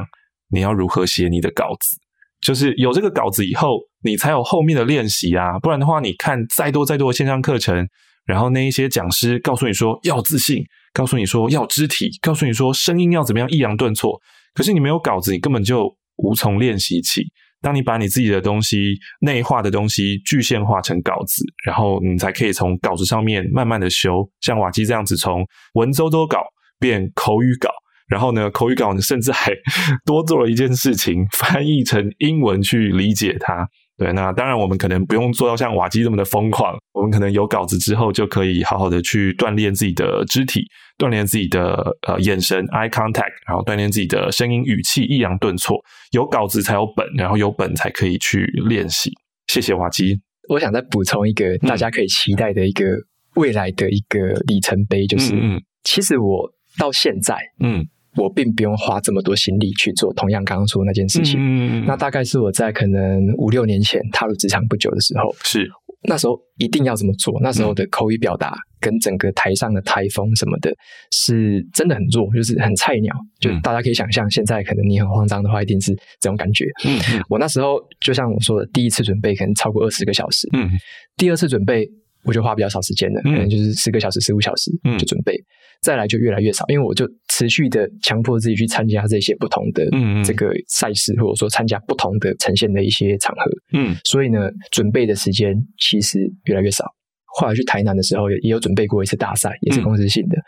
[0.50, 1.98] 你要如何写你的稿子，
[2.42, 5.58] 就是有这个稿子以后，你才有后面的练习啊。
[5.60, 7.88] 不然的话，你看再多再多的线上课程，
[8.26, 10.64] 然后那一些讲师告诉你说要自信，
[10.94, 14.20] 告诉你说要肢体，告诉你说声音要怎么样抑扬顿挫。
[14.54, 15.86] 可是你没有稿子，你根本就
[16.18, 17.24] 无从练习起。
[17.62, 26.44] 当你把你自己的东西内化的东西具现化成稿子，然后你才可以从稿子上面慢慢的修，像瓦基这样子，从文绉绉稿
[26.80, 27.70] 变口语稿，
[28.08, 29.52] 然后呢，口语稿呢，甚至还
[30.06, 33.68] 多做了一件事情，翻译成英文去理解它。
[33.98, 40.62] 对，那当然我们可能不用做到像瓦基这么的疯狂，我们可能有稿子之后就可以好好的去锻炼自己的肢体，
[40.98, 45.78] 锻炼自己的呃眼神 eye contact，然后锻炼自己的声音语气抑扬顿挫。
[46.12, 49.12] 有稿子才有本，然后有本才可以去练习。
[49.48, 50.20] 谢谢瓦基。
[50.50, 52.84] 我想再补充一个大家可以期待的一个
[53.36, 57.88] 未来的一个里程碑，就是嗯，其实我到现在嗯。
[58.18, 61.38] 我并不用花这么多心力去做同样刚刚说的那件事情。
[61.40, 65.70] 嗯，那大概是我在可能五六年前踏入职场不久的时候，是
[66.08, 67.38] 那时候一定要这么做。
[67.42, 70.72] 那时候的口语表达跟整个台上的台风什么的，
[71.12, 73.16] 是真的很弱，就是很菜鸟。
[73.40, 76.66] 就大家可以想象，现在可能你很慌张的话，一定是这种感觉。
[76.86, 80.48] 嗯，我那时候就像我说的，第一次准备可能超过二十个小时。
[80.54, 80.70] 嗯，
[81.18, 81.90] 第二次准备
[82.26, 85.34] 我就花比较少时间了，可能就是十个小时、十五小时就准备。
[85.82, 89.86] 再来就越来越少，因为我就持续的强迫自己去参加这些不同的
[90.24, 93.52] 这个赛事，嗯嗯或者说参加不同的呈现的一些场合。
[93.74, 96.86] 嗯，所以呢，准备的时间其实越来越少。
[97.38, 100.38] 后来去台南的时候，也也有准备过一次大赛，也是公司性的。
[100.38, 100.44] 嗯、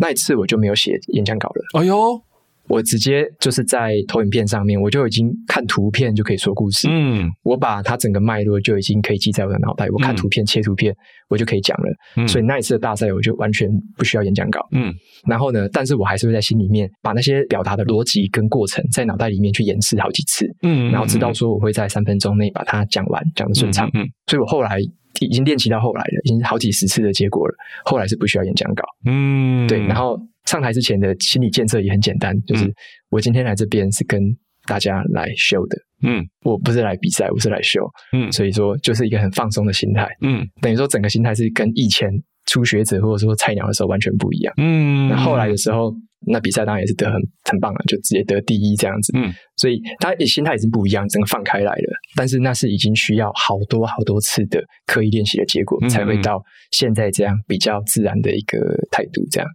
[0.00, 1.80] 那一次我就没有写演讲稿了。
[1.80, 2.22] 哎呦！
[2.68, 6.86] 我直接就是在投影片上面，我就已经看图片就可以说故事。
[6.90, 9.88] 嗯，我把它整个脉络就已经可以记在我的脑袋。
[9.90, 10.94] 我看图片、嗯、切图片，
[11.28, 11.88] 我就可以讲了。
[12.16, 14.60] 嗯，所以那一次的大赛，我就完全不需要演讲稿。
[14.72, 14.92] 嗯，
[15.26, 20.46] 然后呢，但是我还是会在心里面把那些表达的逻辑跟过程，在脑袋里面去演示好几次。
[20.62, 23.90] 嗯，然后直到说我会在三分钟内把它讲完，讲的顺畅。
[23.94, 24.78] 嗯，所以我后来
[25.20, 27.54] 已经练习到后来了，已经好几十次的结果了。
[27.84, 28.84] 后来是不需要演讲稿。
[29.06, 30.20] 嗯，对，然后。
[30.48, 32.72] 上台之前的心理建设也很简单，就是
[33.10, 34.18] 我今天来这边是跟
[34.66, 37.86] 大家来 show 的，嗯，我不是来比赛，我是来 show，
[38.16, 42.10] 嗯，所以说就是一个很放松的心态，嗯，等于说整个心态是跟以前
[42.46, 45.92] 初学者或者说菜鸟的时候完全不一样，嗯，那后来的时候，
[46.26, 56.42] 那比赛当然也是得很很棒了，就直接得第一这样子，嗯，所以他心态已经不一样，整个放开来了，但是那是已经需要好多好多次的刻意练习的结果，才会到
[56.72, 58.58] 现在这样比较自然的一个
[58.90, 59.48] 态度这样。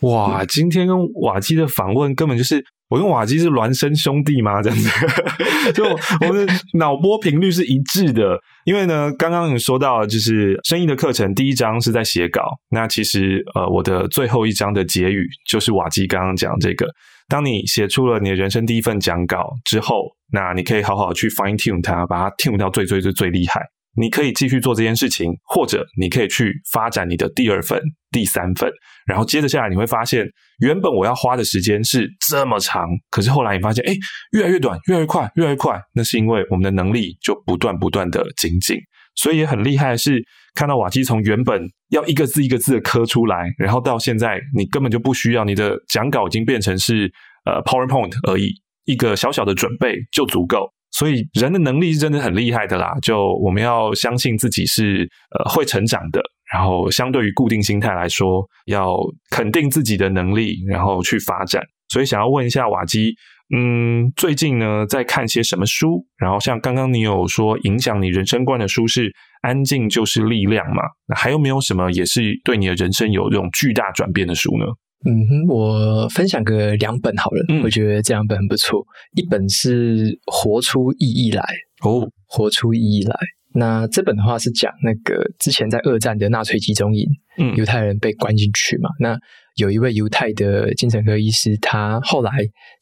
[0.00, 4.60] 哇，今天跟瓦基的访问根本就是我跟瓦基是孪生兄弟吗？
[4.60, 4.90] 这样子，
[5.72, 5.84] 就
[6.26, 8.38] 我们脑波频率是一致的。
[8.64, 16.86] 因为呢，刚刚你说到，就是生意的课程第一章是在写稿，那其实呃，我的最后一章的结语就是瓦基刚刚讲这个。
[17.28, 23.62] 当你写出了你的人生第一份讲稿之后，那你可以好好去 fine tune 它，把它 tune 到最最最最厉害。
[23.96, 27.80] 你可以继续做这件事情，或者你可以去发展你的第二份、
[28.10, 28.70] 第三份，
[29.06, 30.26] 然后接着下来你会发现，
[30.60, 33.92] 原本我要花的时间是这么长，可是后来你发现，哎，
[34.32, 35.78] 越来越短，越来越快，越来越快。
[35.94, 38.78] 那是因为我们的能力就不断不断的精进，
[39.14, 40.22] 所以也很厉害的是，
[40.54, 47.12] 看到瓦基从原本要一个字一个字的刻出来，然后到现在你根本就不需要，你的讲稿已经变成是
[47.44, 48.54] 呃 PowerPoint 而已，
[48.86, 50.72] 一个小小的准备就足够。
[50.92, 56.22] 所以人的能力是真的很厉害的啦，就我们要相信自己是呃会成长的，
[56.52, 58.96] 然后相对于固定心态来说，要
[59.30, 61.62] 肯定自己的能力，然后去发展。
[61.88, 63.14] 所以想要问一下瓦基，
[63.54, 66.06] 嗯，最近呢在看些什么书？
[66.18, 69.08] 然后像刚刚你有说影响你人生观的书是
[69.42, 70.82] 《安静就是力量》嘛？
[71.06, 74.66] 那还有没有什么也是对你的人生有这种巨大转变的书呢？
[75.04, 78.84] 嗯哼，我分享个两本好了，嗯、我觉得这两本很不错。
[79.16, 81.42] 一本是《活出意义来》
[81.88, 83.14] 哦，《活出意义来》。
[83.54, 88.88] 那这本的话是讲那个之前在二战的纳粹集中营，嗯，犹太人被关进去嘛。
[88.98, 89.18] 那
[89.56, 92.30] 有一位犹太的精神科医师，他后来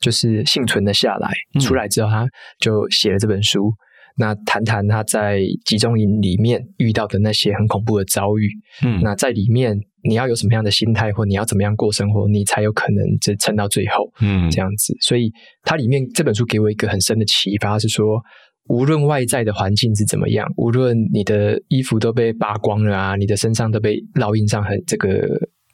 [0.00, 2.24] 就是幸存了下来，嗯、出来之后他
[2.60, 3.72] 就写了这本书。
[4.16, 8.48] 那谈谈他在集中营里面遇到的那些很恐怖的遭遇。
[8.84, 14.10] 嗯，那在里面你要有什么样的心态，或你要怎么样过生活，你才有可能这撑到最后。
[14.20, 14.94] 嗯，这样子。
[15.00, 15.30] 所以
[15.62, 18.20] 它里面这本书给我一个很深的启发，是说
[18.68, 25.26] 无论外在的环境是怎么样，无论你的衣服都被扒光了啊，你的身上都被烙印上很这个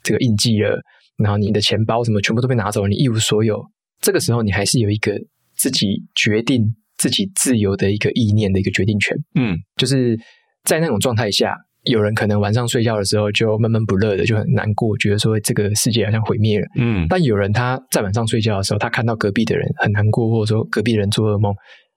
[0.03, 0.81] 这个印记了，
[1.19, 3.63] 然后你的钱包什么全部都被拿走了，你一无所有。
[4.01, 5.13] 这个时候你还是有一个
[5.57, 6.75] 自己决定。
[6.99, 10.19] 自己自由的一个意念的一个决定权，嗯，就是
[10.65, 11.55] 在那种状态下，
[11.87, 17.07] 有人可能晚上睡觉的时候就闷闷不乐的，就很难过，觉得说这个世界好像毁灭了，嗯。
[17.09, 21.55] 但有人他在晚上睡觉的时候，他看到隔壁的人很难过，或者说隔壁的人做噩梦，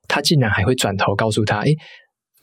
[0.08, 1.76] 他竟然还会转头告诉他，诶，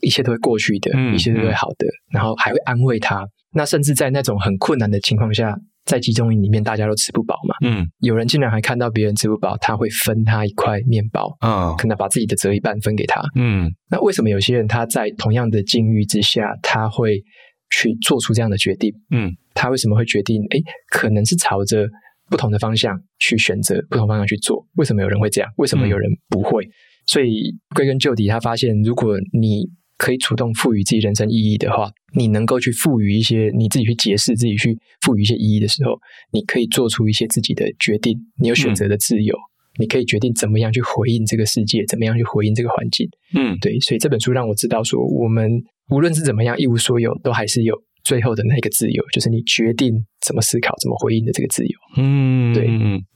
[0.03, 3.27] 一切都会过去的，嗯，一切都会好的，然后还会安慰他。
[3.53, 5.57] 那甚至在那种很困难的情况下，
[5.87, 7.55] 在集中营里面，大家都吃不饱嘛。
[7.65, 13.23] 嗯，有人竟然还看到别人吃不饱，他会分他一块面包，嗯，可能把自己的折一半分给他。
[13.37, 17.23] 嗯，那为什么有些人他在同样的境遇之下，他会
[17.71, 18.93] 去做出这样的决定？
[19.11, 20.43] 嗯，他为什么会决定？
[20.51, 20.61] 诶，
[20.91, 21.87] 可能是朝着
[22.29, 24.67] 不同的方向去选择，不同方向去做。
[24.75, 25.49] 为什么有人会这样？
[25.57, 26.65] 为什么有人不会？
[26.65, 26.71] 嗯，
[27.07, 35.93] 所以归根究底，他发现，如果你可以主动赋予自己人生意义的话，你能够去赋予一些你自己去解释自己去赋予一些意义的时候，
[36.33, 38.19] 你可以做出一些自己的决定。
[38.41, 43.09] 你有选择的自由，嗯、你可以决定怎么样去回应这个世界，怎么样去回应这个环境。
[43.35, 43.79] 嗯，对。
[43.81, 45.51] 所以这本书让我知道说，我们
[45.91, 49.93] 无论是怎么样一无所有，都还是有最后的那个自由，就是你决定
[50.27, 51.79] 怎么思考、怎么回应的这个自由。
[51.99, 52.69] 嗯，对。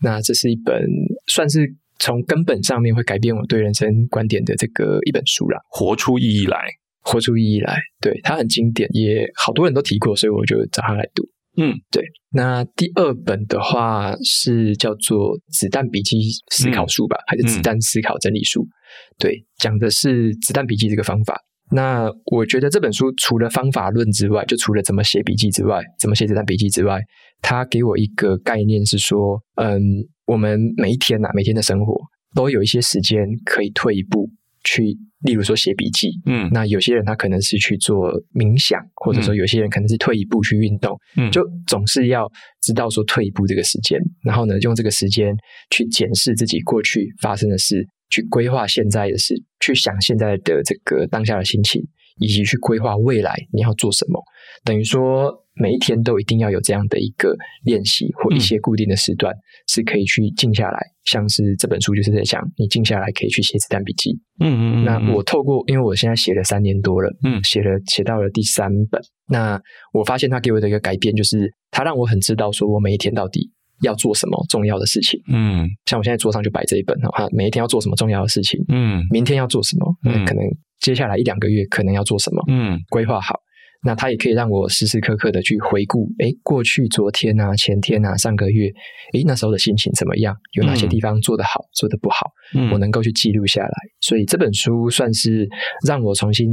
[0.02, 0.86] 那这是一本
[1.26, 1.74] 算是。
[2.02, 6.56] 从根本上面会改变我对人生观点的这个一本书啦，活出意义来，
[7.02, 11.22] 活出意义来，对，它很经典，也好多人都提过，所以我就找他来读。
[11.56, 12.04] 嗯，对。
[12.32, 16.16] 那第二本的话是叫做《子弹笔记
[16.50, 18.60] 思考术》吧，嗯、还是《子弹思考整理术》？
[18.64, 18.70] 嗯、
[19.18, 21.40] 对，讲的是子弹笔记这个方法。
[21.72, 27.00] 那我觉得这本书除了方法论之外，就除了怎么写笔记之外，怎么写子弹笔记之外，
[27.42, 29.80] 它给我一个概念是说，嗯。
[30.26, 31.92] 我们每一天呐、啊，每天的生活
[32.36, 34.30] 都有一些时间可以退一步
[34.62, 36.10] 去，例如说写笔记。
[36.26, 40.98] 嗯，那有些人他可能是去做冥想，或者说有些人可能是退一步去运动。
[41.16, 42.30] 嗯，就总是要
[42.62, 45.34] 知道说退一步这个时间，然后呢，用这个时间
[45.70, 51.82] 去检视自己过去发生的事，去规划现在的事，去想现在的这个当下的心情，
[52.18, 54.22] 以及去规划未来你要做什么。
[54.64, 55.44] 等于说。
[55.52, 59.34] 每一天都一定要有这样的一个练习或一些固定的时段，
[59.68, 60.78] 是可以去静下来。
[60.78, 64.18] 嗯、像是这本书就是在讲，你静下来可以去写子弹笔记。
[64.38, 64.84] 嗯嗯，嗯，嗯。
[64.86, 69.02] 那我透过，因为我现在写了三年多了，嗯，写了写到了第三本。
[69.28, 69.60] 那
[69.92, 73.50] 我发现他给我的一个改变，就是他让我很知道说我每一天到底
[73.82, 75.20] 要做什么重要的事情。
[75.32, 78.60] 嗯，像我现在桌上就摆这一本哈，每一天要做什么重要的事情。
[78.68, 79.94] 嗯，明天要做什么？
[80.04, 80.44] 嗯，可能
[80.80, 82.42] 接下来一两个月可能要做什么？
[82.48, 83.40] 嗯，规划好。
[83.82, 88.66] 那它也可以让我时时刻刻的去回顾，诶，过去、昨天啊、前天啊、上个月，
[89.14, 90.36] 诶，那时候的心情怎么样？
[90.52, 92.30] 有哪些地方做得好、做得不好？
[92.54, 93.72] 嗯，我能够去记录下来。
[94.02, 95.48] 所以这本书算是
[95.86, 96.46] 让我重新。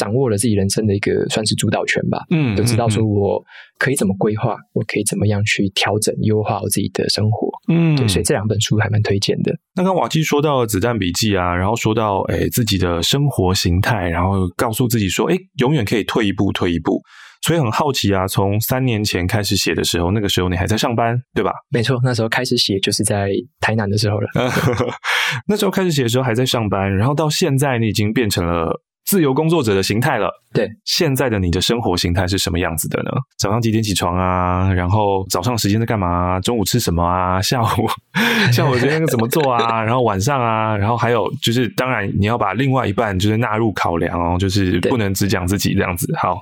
[0.00, 3.44] 掌握了自己人生的一个算是主导权吧，嗯，就知道说我
[3.78, 9.54] 可以怎么规划，嗯、我可以怎么样去调整优化我自己的生活，嗯，对，所以这两本书还蛮推荐的。
[9.74, 17.02] 那刚瓦基说到子弹笔记啊，然后说到诶自己的生活形态，然后告诉自己说，诶永远可以退一步，退一步。
[17.42, 21.50] 所以很好奇啊，从三年前开始写的时候，那个时候你还在上班，对吧？
[21.70, 23.30] 没错，那时候开始写就是在
[23.60, 24.28] 台南的时候了。
[25.46, 28.82] 那时候开始写的时候还在上班，然后到现在你已经变成了。
[29.10, 30.30] 自由工作者的形态了。
[30.52, 33.10] 对，现在的你的生活形态是什么样子的呢？
[33.38, 34.72] 早上几点起床啊？
[34.72, 36.40] 然后早上时间在干嘛啊？
[36.40, 37.42] 中午吃什么啊？
[37.42, 37.66] 下午
[38.52, 39.82] 下午今天怎么做啊？
[39.82, 40.76] 然后晚上啊？
[40.76, 46.06] 然后还有就是，当然你要把另外一半就是纳入考量哦，就是不能只讲自己这样子。
[46.16, 46.40] 好，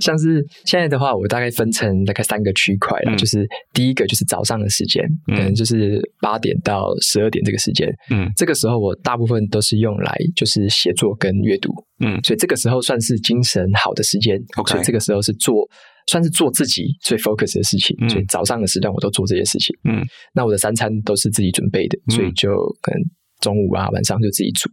[0.00, 11.77] 像是现在的话，我大概分成大概三个区块了，嗯、就是第一个就是早上的时间，可能就是八点到十二点这个时间，嗯，这个时候我大部分都是用来就是写作跟阅读。
[12.00, 14.38] 嗯，所以这个时候算是精神好的时间。
[14.56, 15.68] OK，所以这个时候是做，
[16.06, 17.96] 算是做自己最 focus 的事情。
[18.00, 19.76] 嗯，所以早上的时段我都做这些事情。
[19.88, 20.04] 嗯，
[20.34, 22.50] 那我的三餐都是自己准备的，所以就
[22.80, 23.00] 可能
[23.40, 24.70] 中午啊、晚上就自己煮。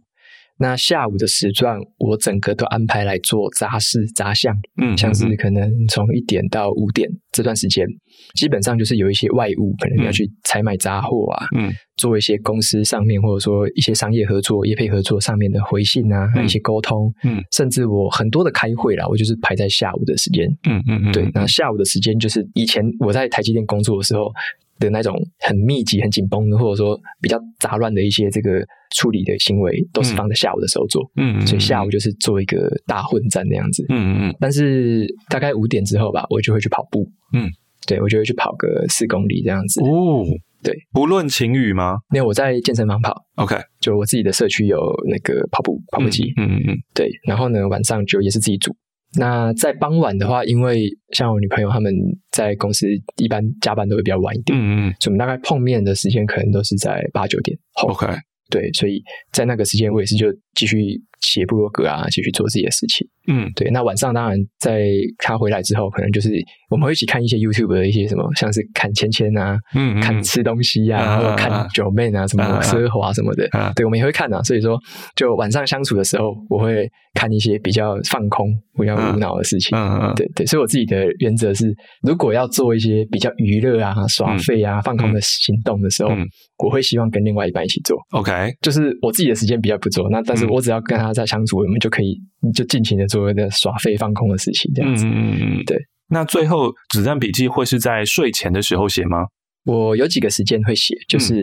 [0.58, 7.86] 那下午的时段，我整个都安排来做杂事杂项，嗯，像是可能从一点到五点这段时间，
[8.34, 24.32] 基本上就是有一些外务，可能要去采买杂货啊，嗯，做一些公司上面或者说一些商业合作、业配合作上面的回信啊，一些沟通，嗯，甚至我很多的开会啦，我就是排在下午的时间，嗯嗯嗯，对，那下午的时间就是以前我在台积电工作的时候。
[24.78, 28.64] 的那种很密集、很紧绷的，或者说比较杂乱的一些这个
[28.94, 31.02] 处理的行为，都是放在下午的时候做。
[31.16, 33.84] 嗯，所以下午就是做一个大混战那样子。
[33.88, 34.36] 嗯嗯嗯。
[34.40, 37.08] 但是大概五点之后吧，我就会去跑步。
[37.32, 37.48] 嗯，
[37.86, 39.82] 对，我就会去跑个四公里这样子。
[39.82, 40.24] 哦，
[40.62, 41.96] 对，不论晴雨吗？
[42.10, 43.14] 没有，我在健身房跑。
[43.36, 46.32] OK，就我自己的社区有那个跑步跑步机。
[46.36, 46.76] 嗯嗯嗯。
[46.94, 48.74] 对，然后呢，晚上就也是自己煮。
[49.18, 51.92] 那在傍晚的话，因为像我女朋友他们
[52.30, 52.86] 在公司
[53.16, 57.88] 一般加班都会比较晚一点，嗯嗯，所以我们大概碰面的时间可能都是在八九点后。
[57.88, 58.06] OK，
[58.50, 59.02] 对，所以
[59.32, 60.26] 在那个时间我也是就
[60.56, 60.78] 继续
[61.20, 63.06] 写部落格啊，继续做自己的事情。
[63.28, 63.68] 嗯，对。
[63.70, 64.86] 那晚上当然在
[65.18, 66.30] 他回来之后，可能就是
[66.70, 74.42] 我们会一起看一些 YouTube 的一些什么，像是看芊芊啊，嗯，嗯，看吃东西啊，或者看 Joeman 啊，什么奢华什么的，啊，对，我们也会看啊。
[74.42, 74.78] 所以说，
[75.14, 78.46] 就晚上相处的时候，我会看一些比较放空、
[78.78, 79.76] 比较无脑的事情。
[79.76, 86.10] 嗯嗯，对对，所以我自己的原则是，如果要做一些比较娱乐啊、耍废啊、放空的行动的时候，
[86.58, 87.98] 我会希望跟另外一半一起做。
[88.12, 92.20] OK，就是我自己的时间比较不做，那但是我只要跟他在相处，我们就可以
[92.54, 95.06] 就尽情的做那耍废、放空的事情，这样子。
[95.06, 95.76] 嗯嗯嗯，对。
[96.08, 99.26] 那最后子弹笔记会是在睡前的时候写吗？
[99.64, 101.40] 我有几个时间会写，就是、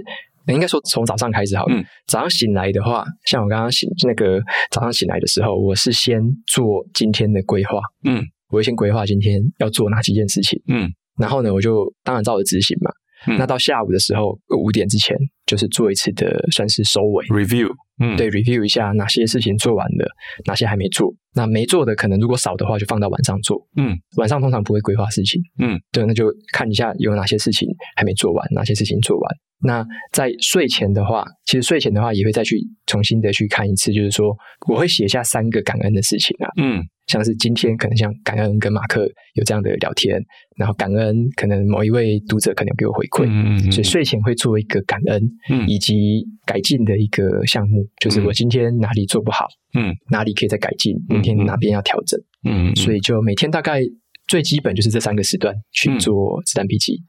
[0.48, 1.76] 嗯、应该说从早上开始好了。
[1.76, 4.42] 嗯、早上醒来的话，像我刚刚醒那个
[4.72, 7.80] 早上醒来的时候，我是先做今天的规划。
[8.06, 10.62] 嗯，我会先规划今天要做哪几件事情。
[10.68, 12.92] 嗯，然后呢，我就当然照着执行嘛。
[13.28, 17.70] 嗯、那到下午的时候五点之前，就是做一次的算是收尾 review。
[18.02, 20.10] 嗯，对，review 一下哪些事情做完了，
[20.46, 21.14] 哪些还没做。
[21.36, 23.58] 那没做的可能如果少的话，就放到晚上做。
[23.78, 25.40] 嗯，晚上通常不会规划事情。
[25.60, 29.36] 嗯，对，那就看一下有哪些事情还没做完，哪些事情做完。
[29.66, 34.36] 那在睡前的话，其实睡前的话也会再去重新的去看一次，就是说
[34.68, 36.50] 我会写下三个感恩的事情啊。
[36.62, 36.84] 嗯。
[37.08, 40.18] 像是今天可能像感恩跟马克有这样的聊天，
[40.56, 53.82] 然后感恩可能某一位读者可能有给我回馈，嗯嗯嗯，所以睡前会做一个感恩，嗯，以及改进的一个项目，就是我今天哪里做不好，嗯，哪里可以再改进，明天哪边要调整，嗯，所以就每天大概
[54.28, 57.02] 最基本就是这三个时段去做子弹笔记。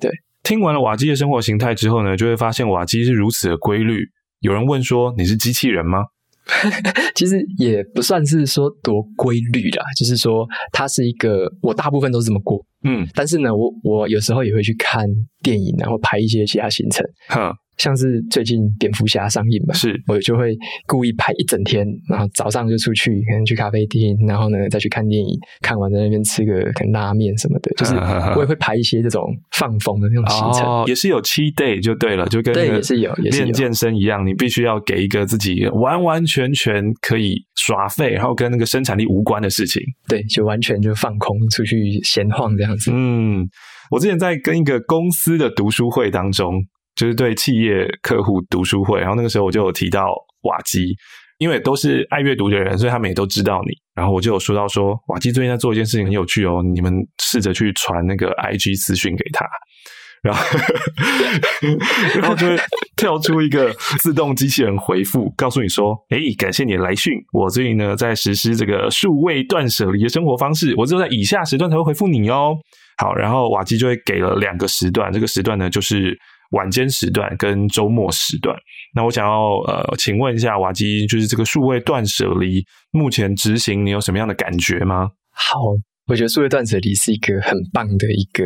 [0.00, 0.10] 对，
[0.42, 4.00] 听完了瓦基的生活形态之后呢，就会发现瓦基是如此的规律。
[4.40, 5.98] 有人问说：“你是机器人吗？”
[7.14, 15.04] 其实也不算是说多规律啦，就是说它是一个，我大部分都是这么过，嗯，但是呢，我我有时候也会去看
[15.42, 17.52] 电影，然后排一些其他行程，哈。
[17.78, 20.56] 像是最近蝙蝠侠上映嘛，是我就会
[20.86, 27.94] 故意排一整天，然后早上就出去，可能去咖啡厅，然后呢再去看电影，看完在那边吃个可能拉面什么的，就是
[28.34, 29.24] 我也会排一些这种
[29.56, 42.90] 放风的那种行程，哦，也是有 cheat day 就对了，就跟对也是有练健身一样，你必须要给一个自己完完全全可以耍废，然后跟那个生产力无关的事情，对，就完全就放空出去闲晃这样子。
[42.92, 43.48] 嗯，
[43.92, 46.64] 我之前在跟一个公司的读书会当中。
[46.98, 50.96] 就是对企业客户读书会，然后那个时候我就有提到瓦基，
[51.38, 53.72] 因为都是爱阅读的人，所以他们也都知道你。
[53.94, 56.92] 然后我就有说到说，瓦基最近在做一件事情很有趣哦，你们
[57.22, 59.46] 试着去传那个 IG 私讯给他，
[60.22, 60.42] 然后
[62.20, 62.56] 然后就会
[62.96, 72.56] 跳出一个自动机器人回复，告诉你说：“诶，感谢你的来讯，我最近呢在实施这个数位断舍离的生活方式，我只有在以下时段才会回复你哦。”
[72.98, 76.18] 好，然后瓦基就会给了两个时段，这个时段呢就是。
[76.50, 78.56] 晚间时段跟周末时段，
[78.94, 85.10] 那我想要呃，请问一下瓦基，就是这个数位断舍离目前执行，你有什么样的感觉吗？
[85.30, 85.58] 好，
[86.06, 88.44] 我觉得数位断舍离是一个很棒的一个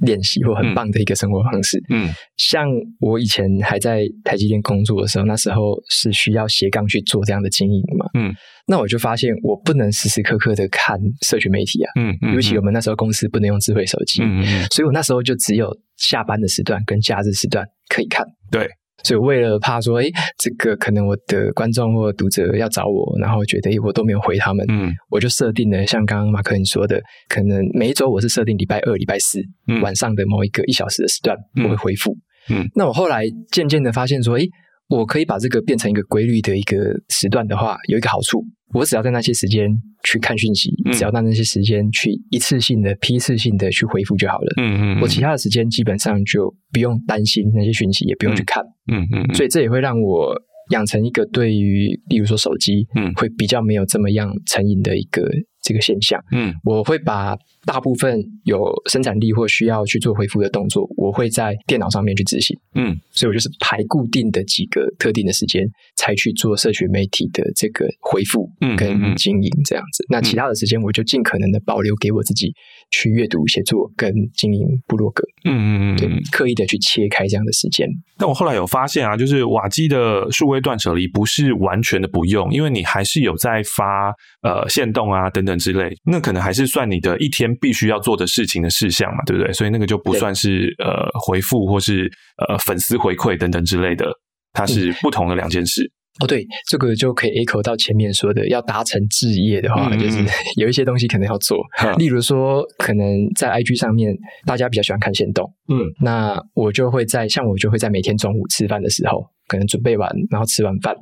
[0.00, 1.82] 练习，或很棒的一个生活方式。
[1.90, 2.66] 嗯，像
[3.00, 8.06] 我以前还在台积电工作的时候，那时候是需要斜杠去做这样的经营嘛。
[8.14, 8.34] 嗯。
[8.66, 18.24] 那我就发现，我不能时时刻刻的看社群媒体啊，嗯，嗯，尤其我们那时候公司不能用智慧手机，嗯，嗯，所以我那时候就只有下班的时段跟假日时段可以看。
[18.50, 18.66] 对，
[19.04, 20.06] 所以为了怕说，哎，
[20.38, 29.40] 这个可能我的观众或读者要找我，然后觉得哎，我都没有回他们，嗯，我就设定了像刚刚马克你说的，可能每一周我是设定礼拜二、礼拜四
[29.82, 32.16] 晚上的某一个一小时的时段我会回复，
[32.50, 34.42] 嗯，那我后来渐渐的发现说，哎。
[34.86, 36.76] 我可以把这个变成一个规律的一个
[37.08, 38.44] 时段的话，有一个好处，
[38.74, 39.70] 我只要在那些时间
[40.04, 44.54] 去看讯息，嗯、只要在那些时间去一次性的、批次性的去回复就好了。
[44.60, 45.00] 嗯嗯，嗯。
[45.00, 48.62] 我其他的时间基本上就不用担心那些讯息，也不用去看。
[48.92, 49.34] 嗯嗯，嗯嗯。
[49.34, 50.34] 所以这也会让我
[50.72, 55.22] 养成一个对于，例如说手机，嗯，会比较没有这么样成瘾的一个
[55.64, 56.22] 这个现象。
[56.30, 57.36] 嗯，我会把。
[57.66, 62.54] 大部分有生产力或需要去做回复的动作，我会在电脑上面去执行。
[62.74, 68.46] 嗯，所以我就是排固定的几个特定的时间，才去做社群媒体的这个回复
[68.76, 70.04] 跟经营这样子。
[70.04, 72.52] 嗯嗯嗯、那其他的时间，我就尽可能的保留给我自己
[72.90, 75.24] 去阅读、写作跟经营部落格。
[75.44, 77.88] 嗯嗯嗯，对，刻意的去切开这样的时间。
[78.18, 84.12] 但我后来有发现啊，就是瓦基的数位断舍离不是完全的不用，因为你还是有在发
[84.42, 87.54] 呃线动啊等等之类，那可能还是算你的一天。
[87.60, 89.52] 必须要做的事情的事项嘛，对不对？
[89.52, 92.10] 所以那个就不算是呃回复或是
[92.46, 94.12] 呃粉丝回馈等等之类的，
[94.52, 95.84] 它是不同的两件事。
[95.84, 100.24] 嗯、哦，对，这个就可以 echo 到前面说的，要达成置业的话，嗯、就是
[100.56, 101.58] 有一些东西可能要做。
[101.84, 110.94] 嗯、例如说，可能在 IG 上面，大家比较喜欢看线动，嗯，那我就会在像我就会在每天中午吃饭的时候，可能准备完，然后吃完饭，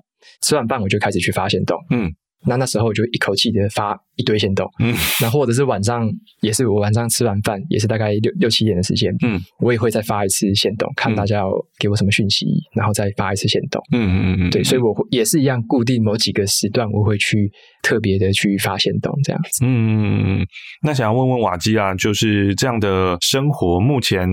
[0.43, 2.11] 吃完饭我就开始去发现动，嗯。
[2.47, 17.51] 那那时候我就一口气的发一堆限动，嗯，那或者是晚上也是我晚上吃完饭也是大概六六七点的时间，嗯，我也会再发一次限动，看大家要给我什么讯息，然后再发一次限动，嗯嗯嗯嗯，对，所以我会也是一样固定某几个时段我会去
[17.83, 20.47] 特别的去发限动这样子，嗯嗯嗯，
[20.83, 24.29] 那想要问问瓦基啊，就是这样的生活，目前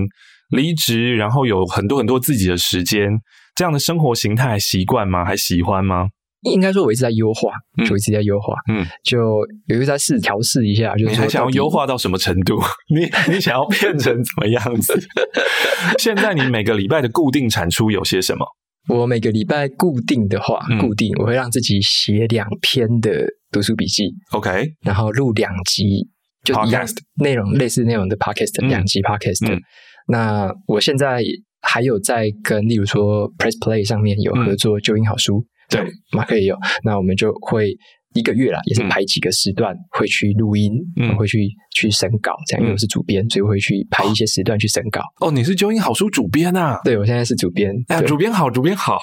[0.50, 3.08] 离职然后有很多很多自己的时间，
[3.54, 5.24] 这样的生活形态习惯吗？
[5.24, 6.08] 还喜欢吗？
[6.42, 7.50] 应该说，我一直在优化，
[7.86, 9.18] 就一直在优化，嗯，就
[9.66, 12.58] 有一直在试调试一下，就是你还想要优化到什么程度？
[12.94, 14.98] 你你想要变成怎么样子？
[15.98, 18.46] 现在你每个礼拜的固定产出有些什么？
[18.88, 26.08] 我每个礼拜固定的话，嗯、固定我会让自己写两篇的读书笔记，OK，然后录两集，
[26.42, 26.84] 就一样
[27.22, 29.60] 内容类似内容的 Podcast，两、嗯、集 Podcast、嗯。
[30.08, 31.22] 那我现在
[31.60, 35.44] 还有在跟，例如说 Press Play 上面有合作，就音好书。
[35.70, 37.70] 对，马克也有，那我们就会
[38.14, 45.00] 一个月啦，也是排几个时段会去录音，嗯，会去去审稿，这样，因为我是主编，所以我会去排一些时段去审稿。
[45.20, 46.80] 哦，你是九音好书主编啊？
[46.84, 47.72] 对，我现在是主编。
[47.86, 48.98] 啊，主编好，主编好。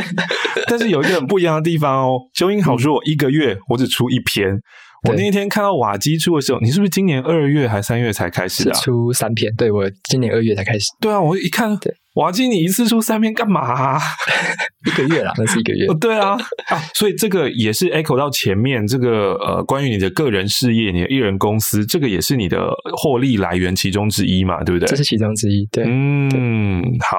[0.68, 4.60] 但是有一个很不一样的地方哦，九音好书我一个月我只出一篇。
[5.04, 8.72] 我那一天看到瓦基出的时候，你是不是今年二月还三月才开始啊？
[8.80, 10.86] 出三篇，对，我今年二月才开始。
[11.00, 14.00] 对啊，我一看，对，瓦基你一次出三篇干嘛啊？
[14.86, 15.86] 一个月啦，那是一个月。
[16.00, 16.32] 对啊，
[16.68, 24.86] 啊，所以这个也是 echo 到前面这个呃，关于你的个人事业，你的艺人公司，这个也是你的获利来源其中之一嘛，对不对？
[24.88, 25.84] 这是其中之一，对。
[25.86, 27.18] 嗯，好。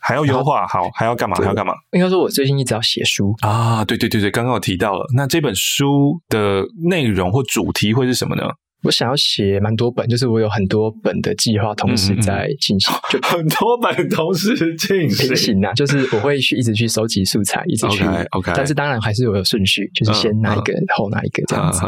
[0.00, 1.36] 还要优化，好，还要干嘛？
[1.36, 1.74] 还要干嘛？
[1.92, 3.84] 应该说，我最近一直要写书啊！
[3.84, 8.44] 对对对对，刚刚我提到了，那这本书的内容或主题会是什么呢？
[8.84, 18.04] 我想要写蛮多本，就是我有很多本的计划同时在进行，就 很多本同时进行，平行啊，就是我会去一直去收集素材，一直去。
[18.30, 21.80] OK，但是当然还是有有顺序，就是先哪一个，后哪一个这样子。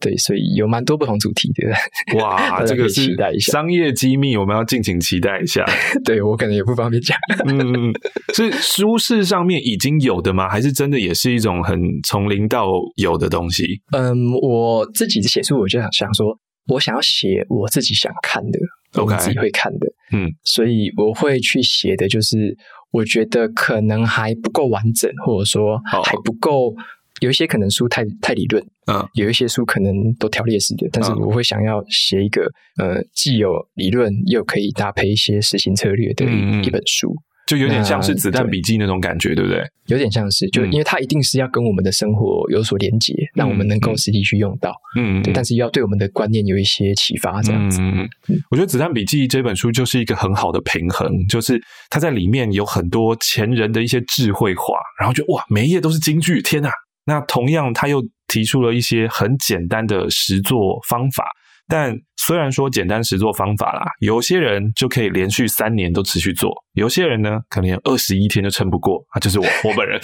[0.00, 2.18] 对，所以有蛮多不同主题的。
[2.18, 5.64] 哇， 这个是期待一下商业机密，我们要敬请期待一下。
[6.04, 7.16] 对，我可能也不方便讲。
[7.46, 7.92] 嗯，
[8.34, 10.48] 是书市上面已经有的吗？
[10.48, 12.66] 还是真的也是一种很从零到
[12.96, 13.64] 有的东西？
[13.96, 14.12] 嗯，
[14.42, 16.32] 我自己写书，我就想想说。
[16.66, 18.58] 我想要写我自己想看的.
[18.94, 22.54] 我自己会看的，嗯，所以我会去写的，就是
[22.90, 26.74] 我觉得可能还不够完整，或者说还不够，
[27.22, 32.42] 有一些可能书太太理论，嗯，有一些书可能都条列式的，但是我会想要写一个，
[32.76, 37.16] 呃，既有理论又可以搭配一些实行策略的一一本书。
[37.46, 39.62] 就有点像是子弹笔记那种感觉，对不对？
[39.86, 44.72] 有点像是，就因为它一定是要跟我们的生活有所连接，嗯、让我们能够实际去用到。
[44.96, 47.80] 嗯，对，但是要对我们的观念有一些启发，这样子。
[47.82, 48.08] 嗯，
[48.50, 56.70] 我觉得《子弹笔记》这本书就是一个很好的平衡，就是它在里面有很多前人的一些智慧化，然后就哇，每一页都是金句，天哪！
[57.04, 61.24] 那同样，他又提出了一些很简单的实作方法。
[61.68, 70.00] 但虽然说简单实做方法啦，有些人就可以连续三年都持续做，有些人呢可能连二十一天就撑不过啊，就是我 我本人。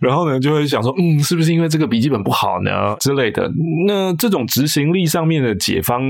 [0.00, 3.48] 然后呢就会想说，嗯，是不是因为这个笔记本不好呢之类的？
[3.86, 6.02] 那这种执行力上面的解方，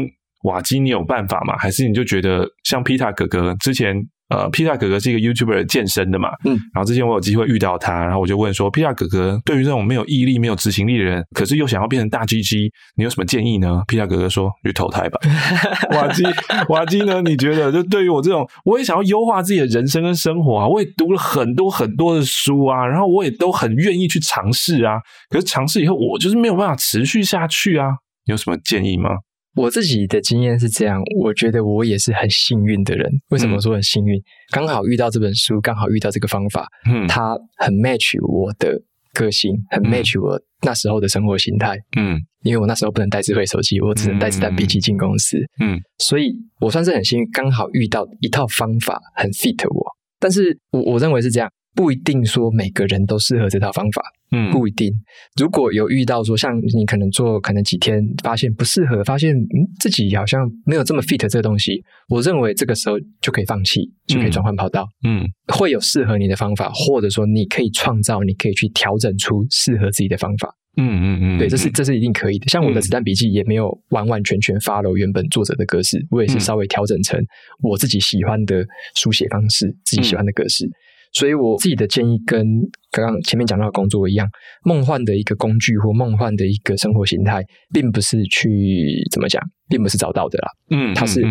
[0.44, 1.54] 瓦基你有办法吗？
[1.58, 3.94] 还是你就觉得像皮塔哥哥之前？
[4.30, 13.82] 呃，皮塔哥哥是一个 YouTuber 健身的嘛，嗯，然后之前我有机会遇到他，然后我就问说，皮塔哥哥对于这种没有毅力、没有执行力的人，可是又想要变成大 GG，你有什么建议呢？
[13.86, 15.20] 皮塔哥哥说，去投胎吧。
[15.94, 16.22] 瓦基，
[16.70, 17.20] 瓦基呢？
[17.22, 24.98] 你觉得就对于我这种，我也想要优化自己的人生跟生活啊，我也读了很多很多的书啊，然后我也都很愿意去尝试啊，
[25.28, 27.88] 可是尝试以后，我就是没有办法持续下去啊，
[28.26, 29.10] 你有什么建议吗？
[29.54, 33.10] 我自己的经验是这样，我觉得我也是很幸运的人。
[33.30, 34.18] 为什么说很幸运？
[34.18, 38.80] 嗯、刚好遇到这本书，刚好遇到这个方法，嗯，它很 match 我的
[39.12, 49.92] 个性，很 match 我那时候的生活形态，嗯，因为我那时候不能带智慧手机，我只能带子弹笔记进公司，嗯，所以我算是很幸运，刚好遇到一套方法很 fit 我。
[50.18, 51.50] 但是我我认为是这样。
[51.74, 54.92] 不一定说每个人都适合这套方法，嗯，不一定。
[55.40, 72.46] 如果有遇到说像你可能做可能几天发现不适合，发现嗯自己好像没有这么 fit 这个东西，我认为这个时候就可以放弃，就可以转换跑道，嗯，会有适合你的方法，或者说你可以创造，你可以去调整出适合自己的方法，嗯嗯嗯，对，这是这是一定可以的。
[72.48, 77.18] 像我的子弹笔记也没有完完全全 follow 原本作者的格式，我也是稍微调整成
[77.62, 80.68] 我自己喜欢的书写方式，自己喜欢的格式。
[81.14, 82.44] 所以我自己的建议跟
[82.90, 84.28] 刚刚前面讲到的工作一样，
[84.64, 87.42] 梦幻的一个工具或梦幻的一个生活形态，
[87.72, 90.48] 并不是去怎么讲，并不是找到的啦。
[90.70, 91.22] 嗯，它是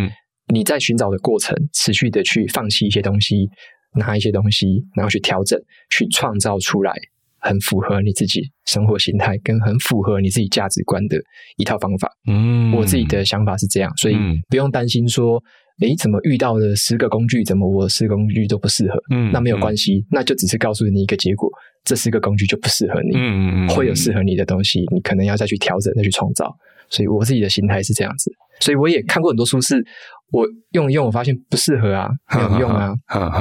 [0.53, 3.49] 你在寻找的过程，持续的去放弃一些东西，
[3.95, 6.93] 拿一些东西，然后去调整，去创造出来
[7.39, 11.17] 很符合你自己生活形态，跟很符合你自己价值观的
[11.57, 12.09] 一套方法。
[12.29, 14.15] 嗯，我自己的想法是这样，所以
[14.49, 15.43] 不用担心说，
[15.79, 18.97] 诶，怎么遇到的十个工具，怎么我十个工具都不适合？
[19.11, 21.49] 嗯，那没有关系，嗯、那就只是告诉你一个结果，
[21.83, 23.15] 这十个工具就不适合你。
[23.15, 26.55] 嗯嗯，会有适合你的东西，你可能要再去调整，再去创造。
[26.89, 29.83] 所以我自己的心态是这样子，所以我也看过很多书，是
[30.31, 32.93] 我用一用，我发现不适合啊，没有用啊，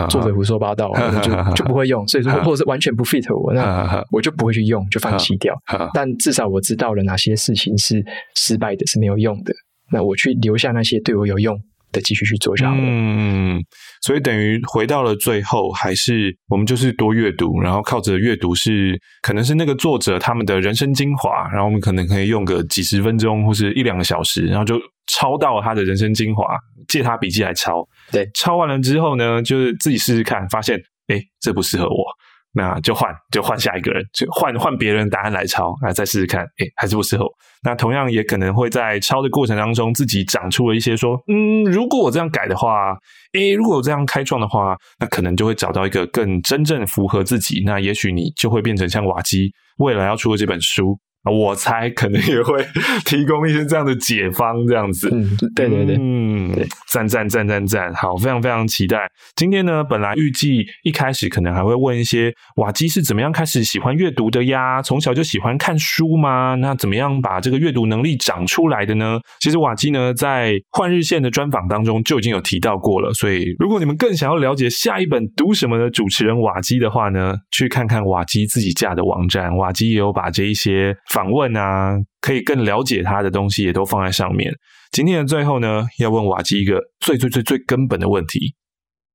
[0.08, 2.06] 作者胡说八道，我就就不会用。
[2.08, 5.54] 所以说，或者是完全不 fit 我，那我就不会去用，就放弃掉。
[5.92, 8.02] 但至少我知道了哪些事情是
[8.34, 9.52] 失败的，是没有用的。
[9.90, 11.54] 那我去留下那些对我有用
[11.92, 12.80] 的，继续去做就好了。
[12.80, 13.62] 嗯，
[14.00, 26.44] 所以等于回到了最后，还是我们就是多阅读，然后靠着阅读是可能是那个作者他们的人生精华，然后我们可能可以用个几十分钟或是一两个小时，然后就抄到他的人生精华，
[26.88, 27.86] 借他笔记来抄。
[28.10, 32.04] 对，抄完了之后呢，就是自己试试看，发现哎，这不适合我。
[32.54, 37.24] 那就换，就换下一个人，就换换别人答案来抄，啊再试试看，诶，还是不适合。
[37.64, 42.96] 那同样也可能会在抄的过程当中，自己长出了一些说，嗯，如果我这样改的话，
[43.34, 47.62] 诶，如果我这样开创的话，那可能就会找到一个更真正符合自己。
[47.64, 50.98] 那也许你就会变成像瓦基未来要出的这本书。
[51.30, 52.66] 我猜可能也会
[53.04, 55.08] 提供一些这样的解方，这样子。
[55.12, 56.50] 嗯，对对对，嗯，
[56.90, 59.08] 赞赞赞赞赞，好，非常非常期待。
[59.36, 64.82] 今天呢，本来预计一开始可能还会问一些瓦基是怎么样开始喜欢阅读的呀？
[64.82, 66.56] 从小就喜欢看书吗？
[66.56, 69.20] 那怎么样把这个阅读能力长出来的呢？
[69.38, 73.12] 其实瓦基呢，在换日线的专访当中就已经有提到过了。
[73.14, 80.92] 所以，如果你们更想要了解下一本读什么的主持人瓦基的话呢，去看看瓦基自己架的网站，瓦基也有把这一些。
[81.12, 84.52] 访问啊，可以更了解他的东西也都放在上面。
[84.90, 88.54] 今天的最后呢，要问瓦基一个最最最最根本的问题，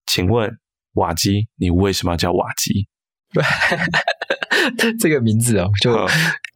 [0.05, 0.49] 请问
[0.93, 2.87] 瓦基，你为什么要叫瓦基？
[4.99, 5.91] 这个名字哦，就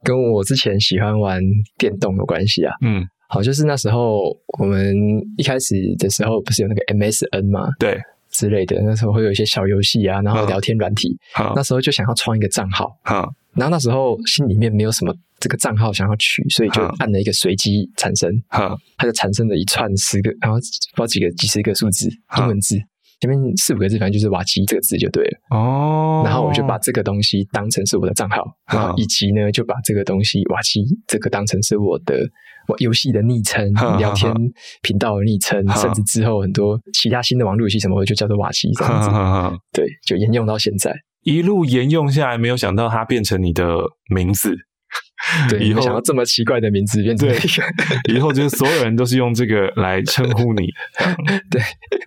[0.03, 1.41] 跟我之前喜欢玩
[1.77, 2.73] 电动有关系啊。
[2.81, 4.95] 嗯，好，就是那时候我们
[5.37, 7.67] 一开始的时候不是有那个 MSN 嘛？
[7.79, 7.99] 对，
[8.31, 11.17] 之类的，那时候会有一些小游戏啊，然后聊天软体。
[11.33, 12.89] 好，那时候就想要创一个账号。
[13.03, 13.29] 好。
[13.53, 22.77] 然后那时候心里面没有什么这个账号想要取，所以就按了一个随机产生，哈，它就产生了一串十个，然后不知道几个几十个数字英文字，
[23.21, 25.57] 前面四五个字，反正就是瓦基这个字就对了。
[25.57, 28.43] 哦，然后我就把这个东西当成是我的账号，
[28.73, 32.15] 然后以及呢就把这个东西瓦基这个当成是我的
[32.67, 34.33] 我游戏的昵称、聊天
[34.81, 39.09] 频道的昵称，甚至之后很多其他新的网络游戏什么的就叫做瓦基这样子，
[39.71, 40.91] 对，就沿用到现在。
[41.23, 43.75] 一路沿用下来，没有想到它变成你的
[44.09, 44.55] 名字。
[45.49, 50.67] 对，以后想要这么奇怪的名字变成一个，以后就是所有人都是用这个来称呼你。
[51.49, 51.61] 对，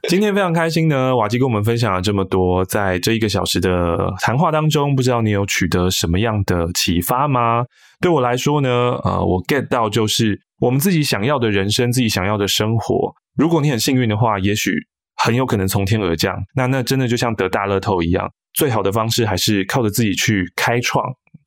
[0.09, 7.65] 今天非常开心呢，瓦基跟我们分享了这么多，在这一个小时的谈话当中，不知道你有取得什么样的启发吗？
[8.01, 8.69] 对我来说呢，
[9.05, 13.15] 呃，我 get 到就是我们自己想要的人生，自己想要的生活。
[13.37, 14.73] 如果你很幸运的话，也许
[15.17, 16.37] 很有可能从天而降。
[16.55, 18.31] 那那真的就像得大乐透一样。
[18.53, 21.05] 最好的方式还是靠着自己去开创，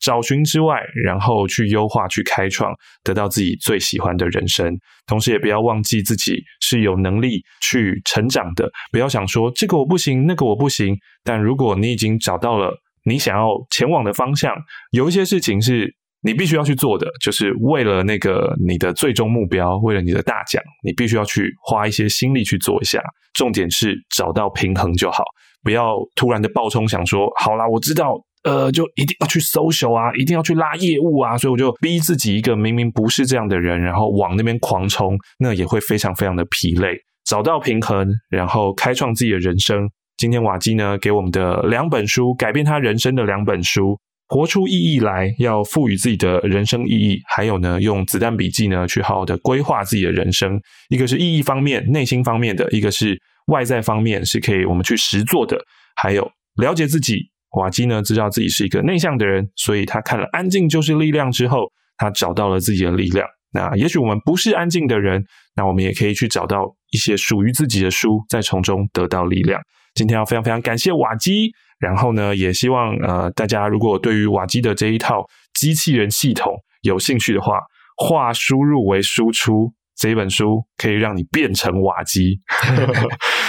[0.07, 2.73] 找寻之外，然后去优化、去开创，
[3.03, 4.73] 得到自己最喜欢的人生。
[5.05, 8.69] 同时，也不要忘记自己是有能力去成长的。
[8.89, 10.95] 不要想说这个我不行，那个我不行。
[11.25, 12.73] 但如果你已经找到了
[13.03, 14.55] 你想要前往的方向，
[14.91, 23.01] 有一些事情是你必须要去做的，就是为了那个你的最终目标，为了你的大奖，你必须要去花一些心力去做一下。
[23.33, 25.25] 重点是找到平衡就好。
[25.63, 28.15] 不要突然的爆冲，想说好啦，我知道，
[28.47, 36.97] 呃，就一定要去 social 啊，一定要去拉业务啊，所以我就逼自己一个明明不是这样的人，然后往那边狂冲，那也会非常非常的疲累。
[37.25, 39.89] 找到平衡，然后开创自己的人生。
[40.15, 50.59] 今天瓦基呢，给我们的两本书，改变他人生的两本书，活出意义来，要赋予自己的人生意义，还有呢，用子弹笔记呢，去好好的规划自己的人生。
[50.89, 53.19] 一个是意义方面、内心方面的，一个是。
[53.47, 55.57] 外在方面是可以我们去实做的，
[55.95, 56.29] 还有
[56.61, 57.29] 了解自己。
[57.51, 63.27] 瓦基呢，知道自己是一个内向的人，所以他看了《安静就是力量》之后，他找到了自己的力量。
[63.51, 65.23] 那也许我们不是安静的人，
[65.55, 69.59] 那我们也可以去找到一些属于自己的书，再从中得到力量。
[69.95, 77.59] 今天要非常非常感谢瓦基，然后呢，也希望呃大家如果对于瓦基的这一套机器人系统有兴趣的话，
[77.95, 79.73] 化输入为输出。
[79.99, 82.39] 这一本书可以让你变成瓦基，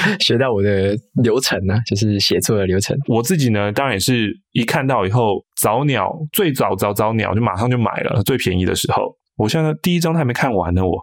[0.20, 2.96] 学到我的流程呢、啊，就是写作的流程。
[3.08, 9.16] 我自己呢，当然也是一看到以后，早鸟最早早早鸟就马上就买了，最便宜的时候。
[9.36, 10.98] 我现在第一章还没看完呢，我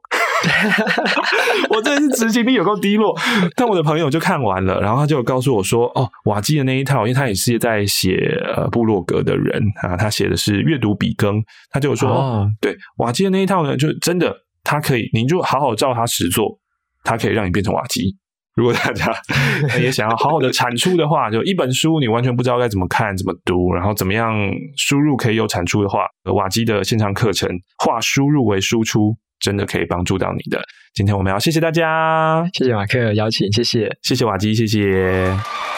[1.74, 3.18] 我真的是执行力有够低落。
[3.56, 11.42] 但我的朋友就看完了，然后他就告诉我说：“哦，瓦基的那一套，因为他也是在写呃部落格的人啊，他写的是阅读笔耕，
[11.72, 14.36] 他就说，哦、对瓦基的那一套呢，就真的
[14.66, 16.60] 他可以，你就好好照他实做，
[17.06, 18.18] 他可以让你变成瓦基。”
[18.56, 19.12] 如果大家
[19.80, 24.34] 也想要好好的产出的话，就一本书你完全不知道该怎么看、怎么读，然后怎么样
[24.78, 27.50] 输入可以有产出的话，瓦基的线上课程
[27.84, 30.64] 化输入为输出，真的可以帮助到你的。
[30.94, 35.75] 今天我们要谢谢大家，谢谢马克邀请，谢谢，谢谢瓦基，谢谢。